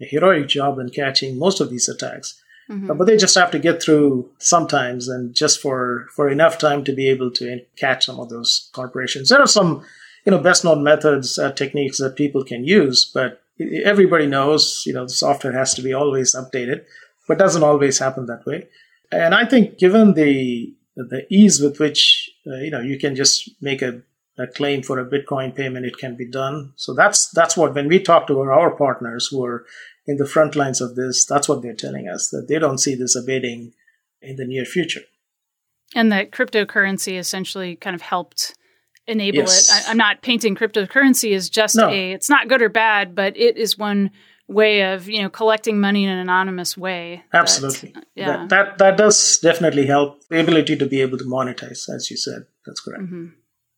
a 0.00 0.06
heroic 0.06 0.48
job 0.48 0.78
in 0.78 0.90
catching 0.90 1.38
most 1.38 1.60
of 1.60 1.70
these 1.70 1.88
attacks. 1.88 2.40
Mm-hmm. 2.70 2.96
but 2.96 3.06
they 3.08 3.16
just 3.16 3.34
have 3.34 3.50
to 3.50 3.58
get 3.58 3.82
through 3.82 4.30
sometimes 4.38 5.08
and 5.08 5.34
just 5.34 5.60
for 5.60 6.06
for 6.14 6.28
enough 6.28 6.56
time 6.56 6.84
to 6.84 6.92
be 6.92 7.08
able 7.08 7.28
to 7.32 7.60
catch 7.74 8.04
some 8.04 8.20
of 8.20 8.28
those 8.28 8.70
corporations 8.72 9.28
there 9.28 9.40
are 9.40 9.46
some 9.48 9.84
you 10.24 10.30
know 10.30 10.38
best 10.38 10.64
known 10.64 10.84
methods 10.84 11.36
uh, 11.36 11.50
techniques 11.50 11.98
that 11.98 12.14
people 12.14 12.44
can 12.44 12.62
use 12.62 13.10
but 13.12 13.42
everybody 13.82 14.24
knows 14.24 14.84
you 14.86 14.92
know 14.92 15.02
the 15.02 15.08
software 15.24 15.52
has 15.52 15.74
to 15.74 15.82
be 15.82 15.92
always 15.92 16.32
updated 16.36 16.84
but 17.26 17.38
doesn't 17.38 17.64
always 17.64 17.98
happen 17.98 18.26
that 18.26 18.46
way 18.46 18.68
and 19.10 19.34
I 19.34 19.44
think 19.44 19.78
given 19.78 20.14
the 20.14 20.72
the 20.96 21.26
ease 21.30 21.60
with 21.60 21.78
which 21.80 22.30
uh, 22.46 22.56
you 22.56 22.70
know 22.70 22.80
you 22.80 22.98
can 22.98 23.16
just 23.16 23.50
make 23.60 23.82
a, 23.82 24.02
a, 24.40 24.46
claim 24.46 24.82
for 24.82 24.98
a 24.98 25.08
Bitcoin 25.08 25.54
payment, 25.54 25.86
it 25.86 25.98
can 25.98 26.16
be 26.16 26.28
done. 26.28 26.72
So 26.76 26.94
that's 26.94 27.30
that's 27.30 27.56
what 27.56 27.74
when 27.74 27.88
we 27.88 28.00
talk 28.00 28.26
to 28.26 28.40
our, 28.40 28.70
partners 28.76 29.28
who 29.30 29.44
are 29.44 29.66
in 30.06 30.16
the 30.16 30.26
front 30.26 30.56
lines 30.56 30.80
of 30.80 30.96
this, 30.96 31.24
that's 31.24 31.48
what 31.48 31.62
they're 31.62 31.74
telling 31.74 32.08
us 32.08 32.30
that 32.30 32.46
they 32.48 32.58
don't 32.58 32.78
see 32.78 32.94
this 32.94 33.16
abating 33.16 33.72
in 34.22 34.36
the 34.36 34.46
near 34.46 34.64
future. 34.64 35.02
And 35.94 36.12
that 36.12 36.30
cryptocurrency 36.30 37.18
essentially 37.18 37.76
kind 37.76 37.94
of 37.94 38.02
helped 38.02 38.54
enable 39.06 39.38
yes. 39.38 39.68
it. 39.68 39.88
I, 39.88 39.90
am 39.90 39.96
not 39.96 40.22
painting 40.22 40.54
cryptocurrency 40.54 41.34
as 41.34 41.50
just 41.50 41.76
no. 41.76 41.88
a. 41.88 42.12
It's 42.12 42.30
not 42.30 42.48
good 42.48 42.62
or 42.62 42.68
bad, 42.68 43.14
but 43.14 43.36
it 43.36 43.56
is 43.56 43.76
one 43.76 44.10
way 44.50 44.92
of 44.92 45.08
you 45.08 45.22
know 45.22 45.30
collecting 45.30 45.80
money 45.80 46.04
in 46.04 46.10
an 46.10 46.18
anonymous 46.18 46.76
way. 46.76 47.24
Absolutely, 47.32 47.92
that, 47.92 48.06
yeah. 48.14 48.26
That, 48.26 48.48
that, 48.48 48.78
that 48.78 48.96
does 48.96 49.38
definitely 49.38 49.86
help 49.86 50.26
the 50.28 50.40
ability 50.40 50.76
to 50.76 50.86
be 50.86 51.00
able 51.00 51.18
to 51.18 51.24
monetize, 51.24 51.88
as 51.88 52.10
you 52.10 52.16
said. 52.16 52.46
That's 52.66 52.80
correct. 52.80 53.04
Mm-hmm. 53.04 53.26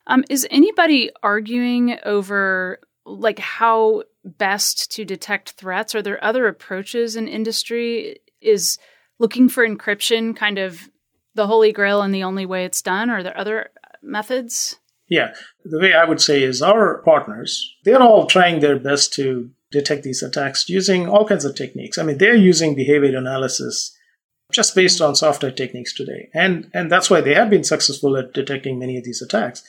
Um, 0.07 0.23
is 0.29 0.47
anybody 0.51 1.11
arguing 1.21 1.97
over 2.05 2.79
like 3.05 3.39
how 3.39 4.03
best 4.23 4.91
to 4.93 5.05
detect 5.05 5.51
threats? 5.51 5.95
Are 5.95 6.01
there 6.01 6.23
other 6.23 6.47
approaches 6.47 7.15
in 7.15 7.27
industry? 7.27 8.19
Is 8.41 8.77
looking 9.19 9.47
for 9.49 9.67
encryption 9.67 10.35
kind 10.35 10.57
of 10.57 10.89
the 11.35 11.47
holy 11.47 11.71
grail 11.71 12.01
and 12.01 12.13
the 12.13 12.23
only 12.23 12.45
way 12.45 12.65
it's 12.65 12.81
done? 12.81 13.09
Are 13.09 13.23
there 13.23 13.37
other 13.37 13.69
methods? 14.01 14.77
Yeah, 15.07 15.33
the 15.63 15.79
way 15.79 15.93
I 15.93 16.05
would 16.05 16.21
say 16.21 16.43
is 16.43 16.61
our 16.61 17.01
partners, 17.03 17.75
they're 17.83 18.01
all 18.01 18.25
trying 18.25 18.59
their 18.59 18.79
best 18.79 19.13
to 19.13 19.51
detect 19.71 20.03
these 20.03 20.23
attacks 20.23 20.69
using 20.69 21.07
all 21.07 21.27
kinds 21.27 21.45
of 21.45 21.55
techniques. 21.55 21.97
I 21.97 22.03
mean, 22.03 22.17
they're 22.17 22.35
using 22.35 22.75
behavior 22.75 23.17
analysis 23.17 23.97
just 24.51 24.75
based 24.75 25.01
on 25.01 25.15
software 25.15 25.51
techniques 25.51 25.93
today. 25.93 26.29
And, 26.33 26.69
and 26.73 26.91
that's 26.91 27.09
why 27.09 27.21
they 27.21 27.33
have 27.33 27.49
been 27.49 27.63
successful 27.63 28.15
at 28.17 28.33
detecting 28.33 28.79
many 28.79 28.97
of 28.97 29.03
these 29.03 29.21
attacks. 29.21 29.63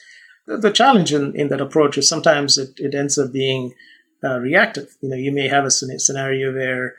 The, 0.46 0.58
the 0.58 0.70
challenge 0.70 1.12
in, 1.12 1.34
in 1.34 1.48
that 1.48 1.60
approach 1.60 1.98
is 1.98 2.08
sometimes 2.08 2.58
it, 2.58 2.78
it 2.78 2.94
ends 2.94 3.18
up 3.18 3.32
being 3.32 3.74
uh, 4.22 4.38
reactive. 4.38 4.96
You 5.00 5.10
know, 5.10 5.16
you 5.16 5.32
may 5.32 5.48
have 5.48 5.64
a 5.64 5.70
scenario 5.70 6.52
where 6.52 6.94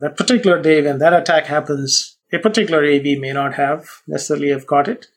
that 0.00 0.16
particular 0.16 0.60
day 0.62 0.82
when 0.82 0.98
that 0.98 1.12
attack 1.12 1.46
happens, 1.46 2.16
a 2.32 2.38
particular 2.38 2.84
AV 2.84 3.18
may 3.18 3.32
not 3.32 3.54
have 3.54 3.88
necessarily 4.06 4.50
have 4.50 4.66
caught 4.66 4.88
it. 4.88 5.08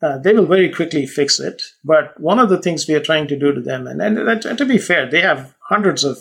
Uh, 0.00 0.16
they 0.18 0.32
will 0.32 0.46
very 0.46 0.72
quickly 0.72 1.06
fix 1.06 1.40
it. 1.40 1.62
But 1.84 2.18
one 2.20 2.38
of 2.38 2.48
the 2.48 2.60
things 2.62 2.86
we 2.86 2.94
are 2.94 3.00
trying 3.00 3.26
to 3.28 3.38
do 3.38 3.52
to 3.52 3.60
them, 3.60 3.86
and, 3.88 4.00
and, 4.00 4.18
and 4.18 4.58
to 4.58 4.64
be 4.64 4.78
fair, 4.78 5.10
they 5.10 5.20
have 5.22 5.54
hundreds 5.68 6.04
of 6.04 6.18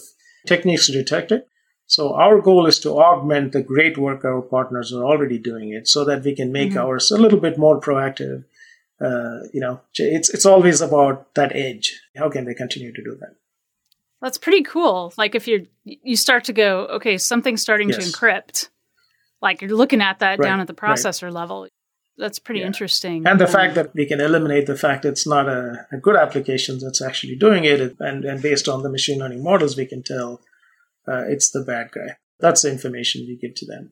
techniques 0.47 0.87
to 0.87 0.93
detect 0.93 1.31
it. 1.31 1.47
So 1.85 2.13
our 2.15 2.41
goal 2.41 2.65
is 2.65 2.79
to 2.81 2.99
augment 2.99 3.53
the 3.53 3.61
great 3.61 3.97
work 3.97 4.25
our 4.25 4.41
partners 4.41 4.91
are 4.91 5.05
already 5.05 5.37
doing 5.37 5.69
it 5.69 5.87
so 5.87 6.03
that 6.05 6.23
we 6.23 6.35
can 6.35 6.51
make 6.51 6.71
mm-hmm. 6.71 6.79
ours 6.79 7.11
a 7.11 7.17
little 7.17 7.39
bit 7.39 7.57
more 7.57 7.79
proactive. 7.79 8.43
Uh, 8.99 9.39
you 9.53 9.59
know, 9.59 9.81
it's, 9.95 10.29
it's 10.29 10.45
always 10.45 10.81
about 10.81 11.33
that 11.35 11.55
edge. 11.55 12.01
How 12.15 12.29
can 12.29 12.45
they 12.45 12.53
continue 12.53 12.91
to 12.93 13.03
do 13.03 13.15
that? 13.19 13.35
That's 14.21 14.37
pretty 14.37 14.63
cool. 14.63 15.13
Like 15.17 15.35
if 15.35 15.47
you 15.47 15.67
you 15.83 16.17
start 16.17 16.43
to 16.45 16.53
go, 16.53 16.87
okay, 16.87 17.17
something's 17.17 17.61
starting 17.61 17.89
yes. 17.89 17.97
to 17.97 18.03
encrypt. 18.03 18.69
Like 19.41 19.61
you're 19.61 19.75
looking 19.75 20.01
at 20.01 20.19
that 20.19 20.39
right, 20.39 20.45
down 20.45 20.59
at 20.59 20.67
the 20.67 20.73
processor 20.73 21.23
right. 21.23 21.33
level. 21.33 21.67
That's 22.17 22.39
pretty 22.39 22.61
yeah. 22.61 22.67
interesting. 22.67 23.27
And 23.27 23.39
the 23.39 23.45
um, 23.45 23.51
fact 23.51 23.75
that 23.75 23.93
we 23.93 24.07
can 24.07 24.19
eliminate 24.19 24.65
the 24.65 24.75
fact 24.75 25.05
it's 25.05 25.27
not 25.27 25.47
a, 25.47 25.85
a, 25.91 25.97
good 25.97 26.15
application 26.15 26.79
that's 26.79 26.99
actually 26.99 27.35
doing 27.35 27.63
it, 27.63 27.95
and, 27.99 28.25
and 28.25 28.41
based 28.41 28.67
on 28.67 28.81
the 28.81 28.89
machine 28.89 29.19
learning 29.19 29.43
models, 29.43 29.77
we 29.77 29.85
can 29.85 30.01
tell 30.01 30.41
uh, 31.07 31.25
it's 31.27 31.51
the 31.51 31.61
bad 31.61 31.91
guy. 31.91 32.17
That's 32.39 32.63
the 32.63 32.71
information 32.71 33.25
we 33.27 33.37
give 33.37 33.53
to 33.55 33.67
them. 33.67 33.91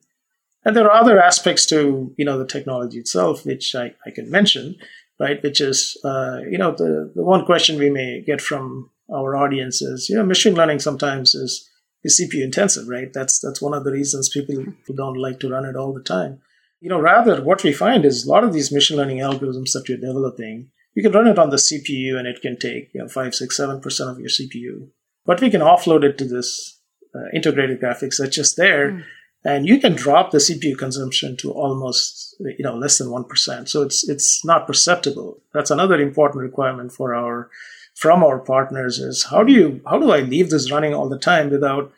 And 0.66 0.74
there 0.74 0.84
are 0.84 1.00
other 1.00 1.22
aspects 1.22 1.64
to 1.66 2.12
you 2.18 2.24
know 2.24 2.38
the 2.38 2.46
technology 2.46 2.98
itself, 2.98 3.46
which 3.46 3.76
I, 3.76 3.94
I 4.04 4.10
can 4.10 4.28
mention, 4.28 4.74
right? 5.20 5.40
Which 5.40 5.60
is 5.60 5.96
uh, 6.04 6.40
you 6.50 6.58
know 6.58 6.72
the, 6.72 7.12
the 7.14 7.22
one 7.22 7.46
question 7.46 7.78
we 7.78 7.88
may 7.88 8.20
get 8.20 8.40
from 8.40 8.90
our 9.08 9.36
audience 9.36 9.80
is 9.80 10.08
you 10.08 10.16
know 10.16 10.26
machine 10.26 10.54
learning 10.54 10.80
sometimes 10.80 11.36
is 11.36 11.70
is 12.02 12.20
CPU 12.20 12.42
intensive, 12.42 12.88
right? 12.88 13.12
That's 13.12 13.38
that's 13.38 13.62
one 13.62 13.74
of 13.74 13.84
the 13.84 13.92
reasons 13.92 14.28
people 14.28 14.64
don't 14.96 15.16
like 15.16 15.38
to 15.40 15.48
run 15.48 15.64
it 15.64 15.76
all 15.76 15.94
the 15.94 16.02
time. 16.02 16.40
You 16.80 16.90
know, 16.90 17.00
rather, 17.00 17.42
what 17.44 17.62
we 17.62 17.72
find 17.72 18.04
is 18.04 18.26
a 18.26 18.30
lot 18.30 18.42
of 18.42 18.52
these 18.52 18.72
machine 18.72 18.96
learning 18.96 19.18
algorithms 19.18 19.70
that 19.72 19.88
you're 19.88 19.98
developing, 19.98 20.72
you 20.96 21.02
can 21.02 21.12
run 21.12 21.28
it 21.28 21.38
on 21.38 21.50
the 21.50 21.56
CPU 21.56 22.18
and 22.18 22.26
it 22.26 22.42
can 22.42 22.58
take 22.58 22.90
you 22.92 23.00
know, 23.00 23.08
5, 23.08 23.34
6, 23.34 23.60
7% 23.60 24.10
of 24.10 24.18
your 24.18 24.28
CPU. 24.28 24.88
But 25.24 25.40
we 25.40 25.50
can 25.50 25.60
offload 25.60 26.04
it 26.04 26.18
to 26.18 26.24
this 26.24 26.80
uh, 27.14 27.28
integrated 27.34 27.80
graphics 27.80 28.16
that's 28.18 28.34
just 28.34 28.56
there. 28.56 28.92
Mm. 28.92 29.04
And 29.44 29.66
you 29.66 29.78
can 29.78 29.94
drop 29.94 30.30
the 30.30 30.38
CPU 30.38 30.76
consumption 30.76 31.36
to 31.38 31.52
almost 31.52 32.34
you 32.40 32.64
know 32.64 32.76
less 32.76 32.98
than 32.98 33.08
1%. 33.08 33.68
So 33.68 33.82
it's 33.82 34.08
it's 34.08 34.44
not 34.44 34.66
perceptible. 34.66 35.40
That's 35.54 35.70
another 35.70 36.00
important 36.00 36.42
requirement 36.42 36.92
for 36.92 37.14
our 37.14 37.48
from 37.94 38.22
our 38.22 38.38
partners 38.38 38.98
is 38.98 39.24
how 39.24 39.42
do 39.42 39.52
you 39.52 39.80
how 39.86 39.98
do 39.98 40.10
I 40.10 40.20
leave 40.20 40.50
this 40.50 40.70
running 40.70 40.94
all 40.94 41.08
the 41.08 41.18
time 41.18 41.50
without 41.50 41.92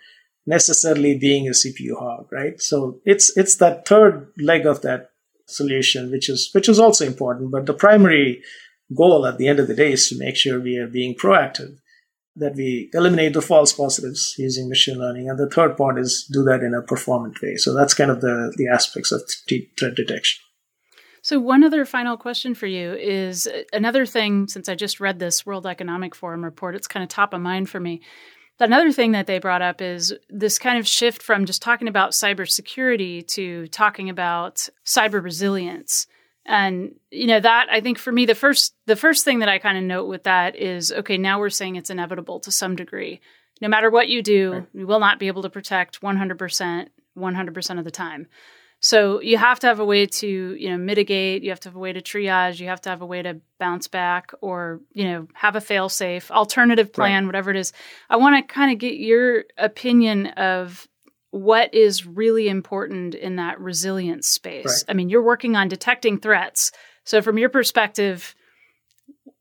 necessarily 0.46 1.16
being 1.16 1.46
a 1.46 1.52
CPU 1.52 1.98
hog, 1.98 2.28
right? 2.32 2.60
So 2.60 3.00
it's 3.04 3.36
it's 3.36 3.56
that 3.56 3.86
third 3.86 4.32
leg 4.38 4.66
of 4.66 4.82
that 4.82 5.10
solution, 5.46 6.10
which 6.10 6.28
is 6.28 6.50
which 6.52 6.68
is 6.68 6.78
also 6.78 7.06
important. 7.06 7.50
But 7.50 7.66
the 7.66 7.74
primary 7.74 8.42
goal 8.96 9.26
at 9.26 9.38
the 9.38 9.48
end 9.48 9.58
of 9.58 9.68
the 9.68 9.74
day 9.74 9.92
is 9.92 10.08
to 10.08 10.18
make 10.18 10.36
sure 10.36 10.60
we 10.60 10.78
are 10.78 10.86
being 10.86 11.14
proactive, 11.14 11.78
that 12.38 12.54
we 12.54 12.90
eliminate 12.92 13.34
the 13.34 13.42
false 13.42 13.72
positives 13.72 14.34
using 14.38 14.68
machine 14.68 14.98
learning, 14.98 15.28
and 15.28 15.38
the 15.38 15.48
third 15.48 15.76
part 15.76 15.98
is 15.98 16.28
do 16.32 16.42
that 16.44 16.62
in 16.62 16.74
a 16.74 16.82
performant 16.82 17.40
way. 17.42 17.56
So 17.56 17.74
that's 17.74 17.94
kind 17.94 18.10
of 18.10 18.20
the 18.20 18.52
the 18.56 18.68
aspects 18.68 19.12
of 19.12 19.22
threat 19.78 19.94
detection. 19.94 20.40
So, 21.22 21.38
one 21.38 21.64
other 21.64 21.84
final 21.84 22.16
question 22.16 22.54
for 22.54 22.66
you 22.66 22.92
is 22.94 23.46
uh, 23.46 23.62
another 23.72 24.06
thing, 24.06 24.48
since 24.48 24.68
I 24.68 24.74
just 24.74 25.00
read 25.00 25.18
this 25.18 25.44
World 25.44 25.66
Economic 25.66 26.14
Forum 26.14 26.44
report, 26.44 26.74
it's 26.74 26.88
kind 26.88 27.02
of 27.02 27.08
top 27.08 27.34
of 27.34 27.40
mind 27.40 27.68
for 27.68 27.80
me. 27.80 28.00
Another 28.60 28.90
thing 28.90 29.12
that 29.12 29.26
they 29.26 29.38
brought 29.38 29.62
up 29.62 29.80
is 29.80 30.12
this 30.28 30.58
kind 30.58 30.78
of 30.78 30.86
shift 30.86 31.22
from 31.22 31.44
just 31.44 31.62
talking 31.62 31.86
about 31.86 32.10
cybersecurity 32.10 33.26
to 33.28 33.68
talking 33.68 34.10
about 34.10 34.68
cyber 34.84 35.22
resilience. 35.22 36.06
And 36.48 36.94
you 37.10 37.26
know 37.26 37.40
that 37.40 37.66
I 37.70 37.82
think 37.82 37.98
for 37.98 38.10
me 38.10 38.24
the 38.24 38.34
first 38.34 38.74
the 38.86 38.96
first 38.96 39.22
thing 39.24 39.40
that 39.40 39.50
I 39.50 39.58
kind 39.58 39.76
of 39.76 39.84
note 39.84 40.06
with 40.06 40.22
that 40.22 40.56
is 40.56 40.90
okay 40.90 41.18
now 41.18 41.38
we're 41.38 41.50
saying 41.50 41.76
it's 41.76 41.90
inevitable 41.90 42.40
to 42.40 42.50
some 42.50 42.74
degree. 42.74 43.20
No 43.60 43.68
matter 43.68 43.90
what 43.90 44.08
you 44.08 44.22
do, 44.22 44.52
right. 44.52 44.66
we 44.72 44.84
will 44.84 45.00
not 45.00 45.18
be 45.18 45.26
able 45.26 45.42
to 45.42 45.50
protect 45.50 46.00
100% 46.00 46.88
100% 47.18 47.78
of 47.78 47.84
the 47.84 47.90
time. 47.90 48.28
So 48.80 49.20
you 49.20 49.36
have 49.38 49.58
to 49.60 49.66
have 49.66 49.80
a 49.80 49.84
way 49.84 50.06
to, 50.06 50.28
you 50.54 50.70
know, 50.70 50.78
mitigate, 50.78 51.42
you 51.42 51.50
have 51.50 51.60
to 51.60 51.68
have 51.68 51.76
a 51.76 51.80
way 51.80 51.92
to 51.92 52.00
triage, 52.00 52.60
you 52.60 52.68
have 52.68 52.80
to 52.82 52.90
have 52.90 53.02
a 53.02 53.06
way 53.06 53.22
to 53.22 53.40
bounce 53.58 53.88
back 53.88 54.30
or, 54.40 54.80
you 54.92 55.04
know, 55.04 55.26
have 55.34 55.56
a 55.56 55.60
fail 55.60 55.88
safe, 55.88 56.30
alternative 56.30 56.92
plan, 56.92 57.24
right. 57.24 57.26
whatever 57.26 57.50
it 57.50 57.56
is. 57.56 57.72
I 58.08 58.16
want 58.16 58.36
to 58.36 58.54
kind 58.54 58.72
of 58.72 58.78
get 58.78 58.94
your 58.94 59.44
opinion 59.58 60.28
of 60.28 60.87
what 61.30 61.74
is 61.74 62.06
really 62.06 62.48
important 62.48 63.14
in 63.14 63.36
that 63.36 63.60
resilience 63.60 64.28
space. 64.28 64.66
Right. 64.66 64.84
I 64.88 64.94
mean, 64.94 65.08
you're 65.10 65.22
working 65.22 65.56
on 65.56 65.68
detecting 65.68 66.18
threats. 66.18 66.72
So 67.04 67.20
from 67.20 67.38
your 67.38 67.48
perspective, 67.48 68.34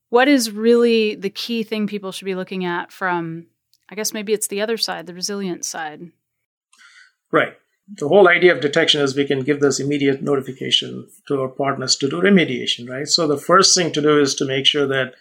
what 0.10 0.27
is 0.27 0.51
really 0.51 1.15
the 1.15 1.29
key 1.29 1.63
thing 1.63 1.88
people 1.88 2.12
should 2.12 2.25
be 2.25 2.36
looking 2.36 2.65
at 2.65 2.91
from 2.91 3.48
I 3.89 3.96
guess 3.96 4.12
maybe 4.12 4.34
it's 4.34 4.48
the 4.48 4.60
other 4.62 4.75
side, 4.75 5.06
the 5.06 5.13
resilience 5.13 5.65
side. 5.67 6.12
Right 7.32 7.56
the 7.96 8.08
whole 8.08 8.27
idea 8.27 8.53
of 8.53 8.62
detection 8.62 9.01
is 9.01 9.15
we 9.15 9.25
can 9.25 9.41
give 9.41 9.62
this 9.62 9.79
immediate 9.79 10.22
notification 10.22 11.08
to 11.27 11.41
our 11.41 11.48
partners 11.48 11.96
to 11.96 12.10
do 12.10 12.22
remediation, 12.22 12.89
right? 12.89 13.08
So 13.08 13.27
the 13.27 13.38
first 13.38 13.75
thing 13.75 13.94
to 13.94 14.01
do 14.01 14.20
is 14.20 14.36
to 14.36 14.46
make 14.46 14.65
sure 14.65 14.88
that 14.88 15.13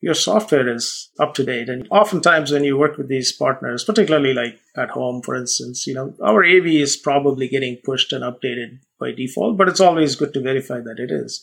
your 0.00 0.14
software 0.14 0.68
is 0.68 1.10
up 1.18 1.34
to 1.34 1.44
date. 1.44 1.68
And 1.68 1.88
oftentimes 1.90 2.52
when 2.52 2.64
you 2.64 2.76
work 2.76 2.96
with 2.98 3.08
these 3.08 3.32
partners, 3.32 3.84
particularly 3.84 4.34
like 4.34 4.60
at 4.76 4.90
home, 4.90 5.22
for 5.22 5.34
instance, 5.34 5.86
you 5.86 5.94
know, 5.94 6.14
our 6.22 6.44
AV 6.44 6.66
is 6.66 6.96
probably 6.96 7.48
getting 7.48 7.78
pushed 7.84 8.12
and 8.12 8.22
updated 8.22 8.78
by 9.00 9.12
default, 9.12 9.56
but 9.56 9.68
it's 9.68 9.80
always 9.80 10.16
good 10.16 10.32
to 10.34 10.40
verify 10.40 10.80
that 10.80 10.98
it 10.98 11.10
is. 11.10 11.42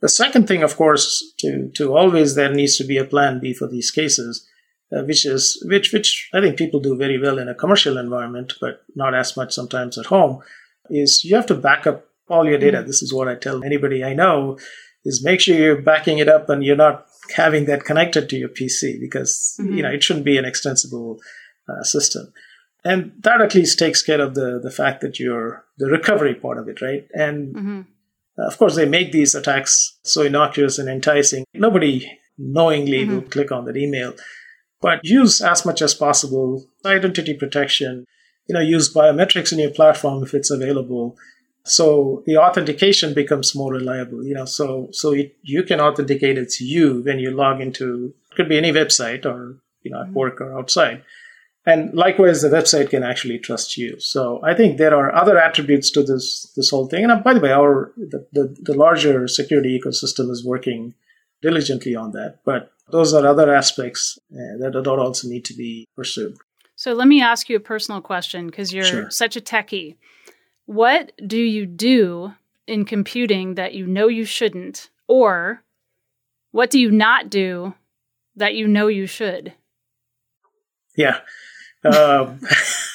The 0.00 0.08
second 0.08 0.46
thing, 0.46 0.62
of 0.62 0.76
course, 0.76 1.32
to, 1.38 1.70
to 1.74 1.96
always 1.96 2.34
there 2.34 2.52
needs 2.52 2.76
to 2.76 2.84
be 2.84 2.98
a 2.98 3.04
plan 3.04 3.40
B 3.40 3.52
for 3.52 3.66
these 3.66 3.90
cases 3.90 4.46
uh, 4.90 5.02
which 5.02 5.26
is 5.26 5.62
which 5.66 5.92
which 5.92 6.30
I 6.32 6.40
think 6.40 6.56
people 6.56 6.80
do 6.80 6.96
very 6.96 7.18
well 7.20 7.38
in 7.38 7.48
a 7.48 7.54
commercial 7.54 7.98
environment, 7.98 8.54
but 8.60 8.82
not 8.94 9.14
as 9.14 9.36
much 9.36 9.52
sometimes 9.52 9.98
at 9.98 10.06
home. 10.06 10.40
Is 10.88 11.24
you 11.24 11.36
have 11.36 11.46
to 11.46 11.54
back 11.54 11.86
up 11.86 12.06
all 12.28 12.46
your 12.46 12.58
data. 12.58 12.78
Mm-hmm. 12.78 12.86
This 12.86 13.02
is 13.02 13.12
what 13.12 13.28
I 13.28 13.34
tell 13.34 13.62
anybody 13.62 14.02
I 14.02 14.14
know: 14.14 14.58
is 15.04 15.24
make 15.24 15.40
sure 15.40 15.56
you're 15.56 15.82
backing 15.82 16.18
it 16.18 16.28
up 16.28 16.48
and 16.48 16.64
you're 16.64 16.76
not 16.76 17.06
having 17.34 17.66
that 17.66 17.84
connected 17.84 18.28
to 18.28 18.36
your 18.36 18.48
PC 18.48 19.00
because 19.00 19.56
mm-hmm. 19.60 19.74
you 19.74 19.82
know 19.82 19.90
it 19.90 20.02
shouldn't 20.02 20.24
be 20.24 20.38
an 20.38 20.44
extensible 20.44 21.20
uh, 21.68 21.82
system. 21.82 22.32
And 22.84 23.12
that 23.20 23.40
at 23.40 23.54
least 23.54 23.78
takes 23.78 24.02
care 24.02 24.20
of 24.20 24.34
the 24.34 24.60
the 24.62 24.70
fact 24.70 25.00
that 25.00 25.18
you're 25.18 25.64
the 25.78 25.90
recovery 25.90 26.34
part 26.34 26.58
of 26.58 26.68
it, 26.68 26.80
right? 26.80 27.06
And 27.12 27.54
mm-hmm. 27.54 27.80
of 28.38 28.58
course, 28.58 28.76
they 28.76 28.88
make 28.88 29.12
these 29.12 29.34
attacks 29.34 29.98
so 30.04 30.22
innocuous 30.22 30.78
and 30.78 30.88
enticing. 30.88 31.44
Nobody 31.54 32.10
knowingly 32.38 33.04
will 33.04 33.20
mm-hmm. 33.20 33.28
click 33.30 33.50
on 33.50 33.64
that 33.64 33.76
email 33.76 34.14
but 34.80 35.04
use 35.04 35.40
as 35.40 35.66
much 35.66 35.82
as 35.82 35.94
possible 35.94 36.64
identity 36.84 37.34
protection. 37.34 38.04
You 38.46 38.54
know, 38.54 38.60
use 38.60 38.92
biometrics 38.92 39.52
in 39.52 39.58
your 39.58 39.70
platform 39.70 40.22
if 40.22 40.34
it's 40.34 40.50
available. 40.50 41.16
So 41.68 42.22
the 42.26 42.36
authentication 42.36 43.14
becomes 43.14 43.54
more 43.54 43.72
reliable. 43.72 44.24
You 44.24 44.34
know, 44.34 44.44
so 44.44 44.88
so 44.92 45.12
it, 45.12 45.36
you 45.42 45.62
can 45.62 45.80
authenticate 45.80 46.38
it's 46.38 46.60
you 46.60 47.02
when 47.02 47.18
you 47.18 47.30
log 47.30 47.60
into 47.60 48.14
it 48.30 48.34
could 48.34 48.48
be 48.48 48.58
any 48.58 48.72
website 48.72 49.24
or 49.24 49.56
you 49.82 49.90
know 49.90 50.02
at 50.02 50.12
work 50.12 50.40
or 50.40 50.58
outside. 50.58 51.02
And 51.66 51.92
likewise, 51.92 52.40
the 52.40 52.48
website 52.48 52.88
can 52.88 53.02
actually 53.02 53.38
trust 53.38 53.76
you. 53.76 54.00
So 54.00 54.40
I 54.42 54.54
think 54.54 54.78
there 54.78 54.94
are 54.94 55.14
other 55.14 55.38
attributes 55.38 55.90
to 55.90 56.02
this 56.02 56.50
this 56.56 56.70
whole 56.70 56.86
thing. 56.86 57.02
And 57.04 57.12
uh, 57.12 57.16
by 57.16 57.34
the 57.34 57.40
way, 57.40 57.52
our 57.52 57.92
the, 57.96 58.26
the, 58.32 58.56
the 58.62 58.74
larger 58.74 59.28
security 59.28 59.78
ecosystem 59.78 60.30
is 60.30 60.44
working 60.44 60.94
diligently 61.42 61.94
on 61.94 62.12
that. 62.12 62.38
But 62.44 62.72
those 62.90 63.12
are 63.12 63.26
other 63.26 63.54
aspects 63.54 64.18
uh, 64.32 64.56
that, 64.60 64.72
that 64.72 64.88
also 64.88 65.28
need 65.28 65.44
to 65.44 65.54
be 65.54 65.86
pursued. 65.94 66.38
So 66.74 66.92
let 66.94 67.08
me 67.08 67.20
ask 67.20 67.48
you 67.48 67.56
a 67.56 67.60
personal 67.60 68.00
question 68.00 68.46
because 68.46 68.72
you're 68.72 68.84
sure. 68.84 69.10
such 69.10 69.36
a 69.36 69.40
techie. 69.40 69.96
What 70.68 71.12
do 71.26 71.38
you 71.38 71.64
do 71.64 72.34
in 72.66 72.84
computing 72.84 73.54
that 73.54 73.72
you 73.72 73.86
know 73.86 74.08
you 74.08 74.26
shouldn't? 74.26 74.90
Or 75.06 75.64
what 76.50 76.68
do 76.68 76.78
you 76.78 76.90
not 76.90 77.30
do 77.30 77.72
that 78.36 78.54
you 78.54 78.68
know 78.68 78.88
you 78.88 79.06
should? 79.06 79.54
Yeah. 80.94 81.20
Um, 81.86 82.40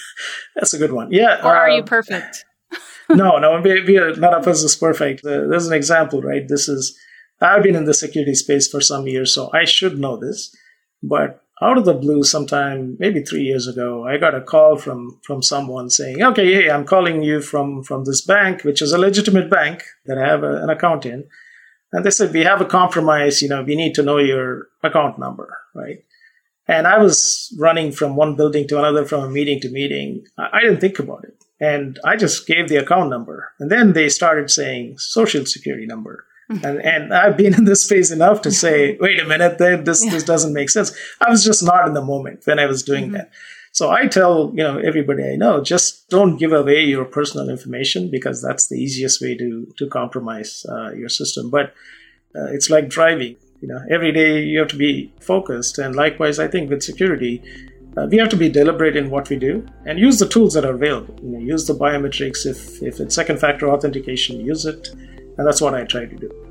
that's 0.55 0.75
a 0.75 0.77
good 0.77 0.91
one. 0.91 1.11
Yeah. 1.11 1.39
Or 1.43 1.55
are 1.55 1.67
uh, 1.67 1.77
you 1.77 1.81
perfect? 1.83 2.45
no, 3.09 3.39
no, 3.39 3.59
we, 3.59 3.83
we 3.83 3.97
are, 3.97 4.15
none 4.17 4.35
of 4.35 4.47
us 4.47 4.61
is 4.61 4.75
perfect. 4.75 5.25
Uh, 5.25 5.47
there's 5.47 5.65
an 5.65 5.73
example, 5.73 6.21
right? 6.21 6.47
This 6.47 6.69
is 6.69 6.95
I've 7.41 7.63
been 7.63 7.75
in 7.75 7.85
the 7.85 7.95
security 7.95 8.35
space 8.35 8.69
for 8.69 8.81
some 8.81 9.07
years, 9.07 9.33
so 9.33 9.49
I 9.51 9.65
should 9.65 9.97
know 9.97 10.15
this. 10.15 10.55
But 11.01 11.42
out 11.63 11.77
of 11.77 11.85
the 11.85 11.93
blue, 11.93 12.23
sometime 12.23 12.97
maybe 12.99 13.21
three 13.21 13.43
years 13.43 13.67
ago, 13.67 14.05
I 14.05 14.17
got 14.17 14.35
a 14.35 14.41
call 14.41 14.77
from 14.77 15.19
from 15.23 15.41
someone 15.41 15.89
saying, 15.89 16.21
"Okay, 16.21 16.53
hey, 16.53 16.69
I'm 16.69 16.85
calling 16.85 17.23
you 17.23 17.41
from 17.41 17.83
from 17.83 18.03
this 18.03 18.21
bank, 18.21 18.63
which 18.63 18.81
is 18.81 18.91
a 18.91 19.03
legitimate 19.07 19.49
bank 19.49 19.83
that 20.05 20.17
I 20.17 20.27
have 20.27 20.43
a, 20.43 20.63
an 20.63 20.69
account 20.69 21.05
in." 21.05 21.25
And 21.91 22.03
they 22.03 22.11
said, 22.11 22.33
"We 22.33 22.43
have 22.43 22.61
a 22.61 22.73
compromise. 22.79 23.41
You 23.41 23.49
know, 23.49 23.63
we 23.63 23.75
need 23.75 23.95
to 23.95 24.03
know 24.03 24.17
your 24.17 24.67
account 24.83 25.17
number, 25.17 25.57
right?" 25.73 26.03
And 26.67 26.87
I 26.87 26.97
was 26.97 27.55
running 27.59 27.91
from 27.91 28.15
one 28.15 28.35
building 28.35 28.67
to 28.67 28.79
another, 28.79 29.05
from 29.05 29.23
a 29.23 29.29
meeting 29.29 29.59
to 29.61 29.69
meeting. 29.69 30.25
I 30.37 30.59
didn't 30.61 30.81
think 30.81 30.99
about 30.99 31.23
it, 31.23 31.37
and 31.59 31.99
I 32.03 32.15
just 32.17 32.47
gave 32.47 32.67
the 32.67 32.81
account 32.83 33.09
number, 33.09 33.51
and 33.59 33.71
then 33.71 33.93
they 33.93 34.09
started 34.09 34.49
saying 34.49 34.97
social 34.97 35.45
security 35.45 35.85
number 35.85 36.25
and 36.63 36.81
and 36.81 37.13
I've 37.13 37.37
been 37.37 37.53
in 37.53 37.65
this 37.65 37.83
space 37.83 38.11
enough 38.11 38.41
to 38.43 38.51
say, 38.51 38.97
wait 38.99 39.19
a 39.19 39.25
minute, 39.25 39.57
this 39.57 40.03
yeah. 40.03 40.11
this 40.11 40.23
doesn't 40.23 40.53
make 40.53 40.69
sense. 40.69 40.95
I 41.21 41.29
was 41.29 41.43
just 41.43 41.63
not 41.63 41.87
in 41.87 41.93
the 41.93 42.03
moment 42.03 42.45
when 42.45 42.59
I 42.59 42.65
was 42.65 42.83
doing 42.83 43.05
mm-hmm. 43.05 43.13
that. 43.13 43.31
So 43.71 43.89
I 43.89 44.07
tell 44.07 44.51
you 44.53 44.63
know 44.63 44.77
everybody 44.77 45.23
I 45.23 45.35
know, 45.35 45.63
just 45.63 46.09
don't 46.09 46.37
give 46.37 46.53
away 46.53 46.83
your 46.83 47.05
personal 47.05 47.49
information 47.49 48.11
because 48.11 48.41
that's 48.41 48.67
the 48.67 48.75
easiest 48.75 49.21
way 49.21 49.35
to 49.35 49.67
to 49.77 49.87
compromise 49.87 50.65
uh, 50.69 50.91
your 50.91 51.09
system. 51.09 51.49
But 51.49 51.73
uh, 52.35 52.51
it's 52.51 52.69
like 52.69 52.89
driving. 52.89 53.35
You 53.61 53.69
know, 53.69 53.81
every 53.89 54.11
day 54.11 54.43
you 54.43 54.59
have 54.59 54.67
to 54.69 54.77
be 54.77 55.13
focused, 55.21 55.77
and 55.77 55.95
likewise, 55.95 56.39
I 56.39 56.47
think 56.47 56.69
with 56.69 56.83
security. 56.83 57.41
Uh, 57.95 58.07
we 58.09 58.17
have 58.17 58.29
to 58.29 58.35
be 58.35 58.49
deliberate 58.49 58.95
in 58.95 59.11
what 59.11 59.29
we 59.29 59.35
do 59.35 59.63
and 59.85 59.99
use 59.99 60.17
the 60.17 60.27
tools 60.27 60.55
that 60.55 60.65
are 60.65 60.73
available. 60.73 61.15
You 61.21 61.29
know, 61.29 61.37
use 61.37 61.67
the 61.67 61.75
biometrics 61.75 62.43
if, 62.43 62.81
if 62.81 62.99
it's 62.99 63.13
second 63.13 63.39
factor 63.39 63.69
authentication, 63.69 64.41
use 64.41 64.65
it 64.65 64.89
and 65.37 65.47
that's 65.47 65.61
what 65.61 65.73
I 65.73 65.83
try 65.83 66.05
to 66.05 66.15
do. 66.15 66.42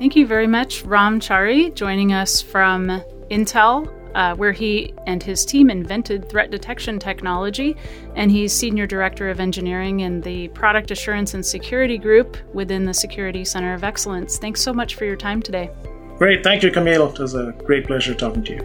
Thank 0.00 0.16
you 0.16 0.26
very 0.26 0.46
much, 0.46 0.82
Ram 0.84 1.20
Chari, 1.20 1.74
joining 1.74 2.14
us 2.14 2.40
from 2.40 3.02
Intel, 3.30 3.86
uh, 4.14 4.34
where 4.34 4.52
he 4.52 4.94
and 5.06 5.22
his 5.22 5.44
team 5.44 5.68
invented 5.68 6.26
threat 6.26 6.50
detection 6.50 6.98
technology. 6.98 7.76
And 8.16 8.30
he's 8.30 8.50
Senior 8.50 8.86
Director 8.86 9.28
of 9.28 9.40
Engineering 9.40 10.00
in 10.00 10.22
the 10.22 10.48
Product 10.48 10.90
Assurance 10.90 11.34
and 11.34 11.44
Security 11.44 11.98
Group 11.98 12.38
within 12.54 12.86
the 12.86 12.94
Security 12.94 13.44
Center 13.44 13.74
of 13.74 13.84
Excellence. 13.84 14.38
Thanks 14.38 14.62
so 14.62 14.72
much 14.72 14.94
for 14.94 15.04
your 15.04 15.16
time 15.16 15.42
today. 15.42 15.68
Great. 16.16 16.42
Thank 16.42 16.62
you, 16.62 16.70
Camille. 16.70 17.10
It 17.10 17.18
was 17.18 17.34
a 17.34 17.52
great 17.66 17.86
pleasure 17.86 18.14
talking 18.14 18.42
to 18.44 18.54
you. 18.54 18.60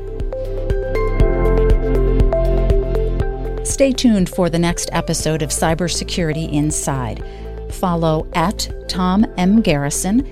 Stay 3.65 3.91
tuned 3.91 4.30
for 4.30 4.50
the 4.50 4.60
next 4.60 4.89
episode 4.93 5.41
of 5.41 5.50
Cybersecurity 5.50 6.54
Inside. 6.54 7.21
Follow 7.74 8.26
at 8.36 8.69
Tom 8.88 9.26
M. 9.38 9.60
Garrison 9.60 10.32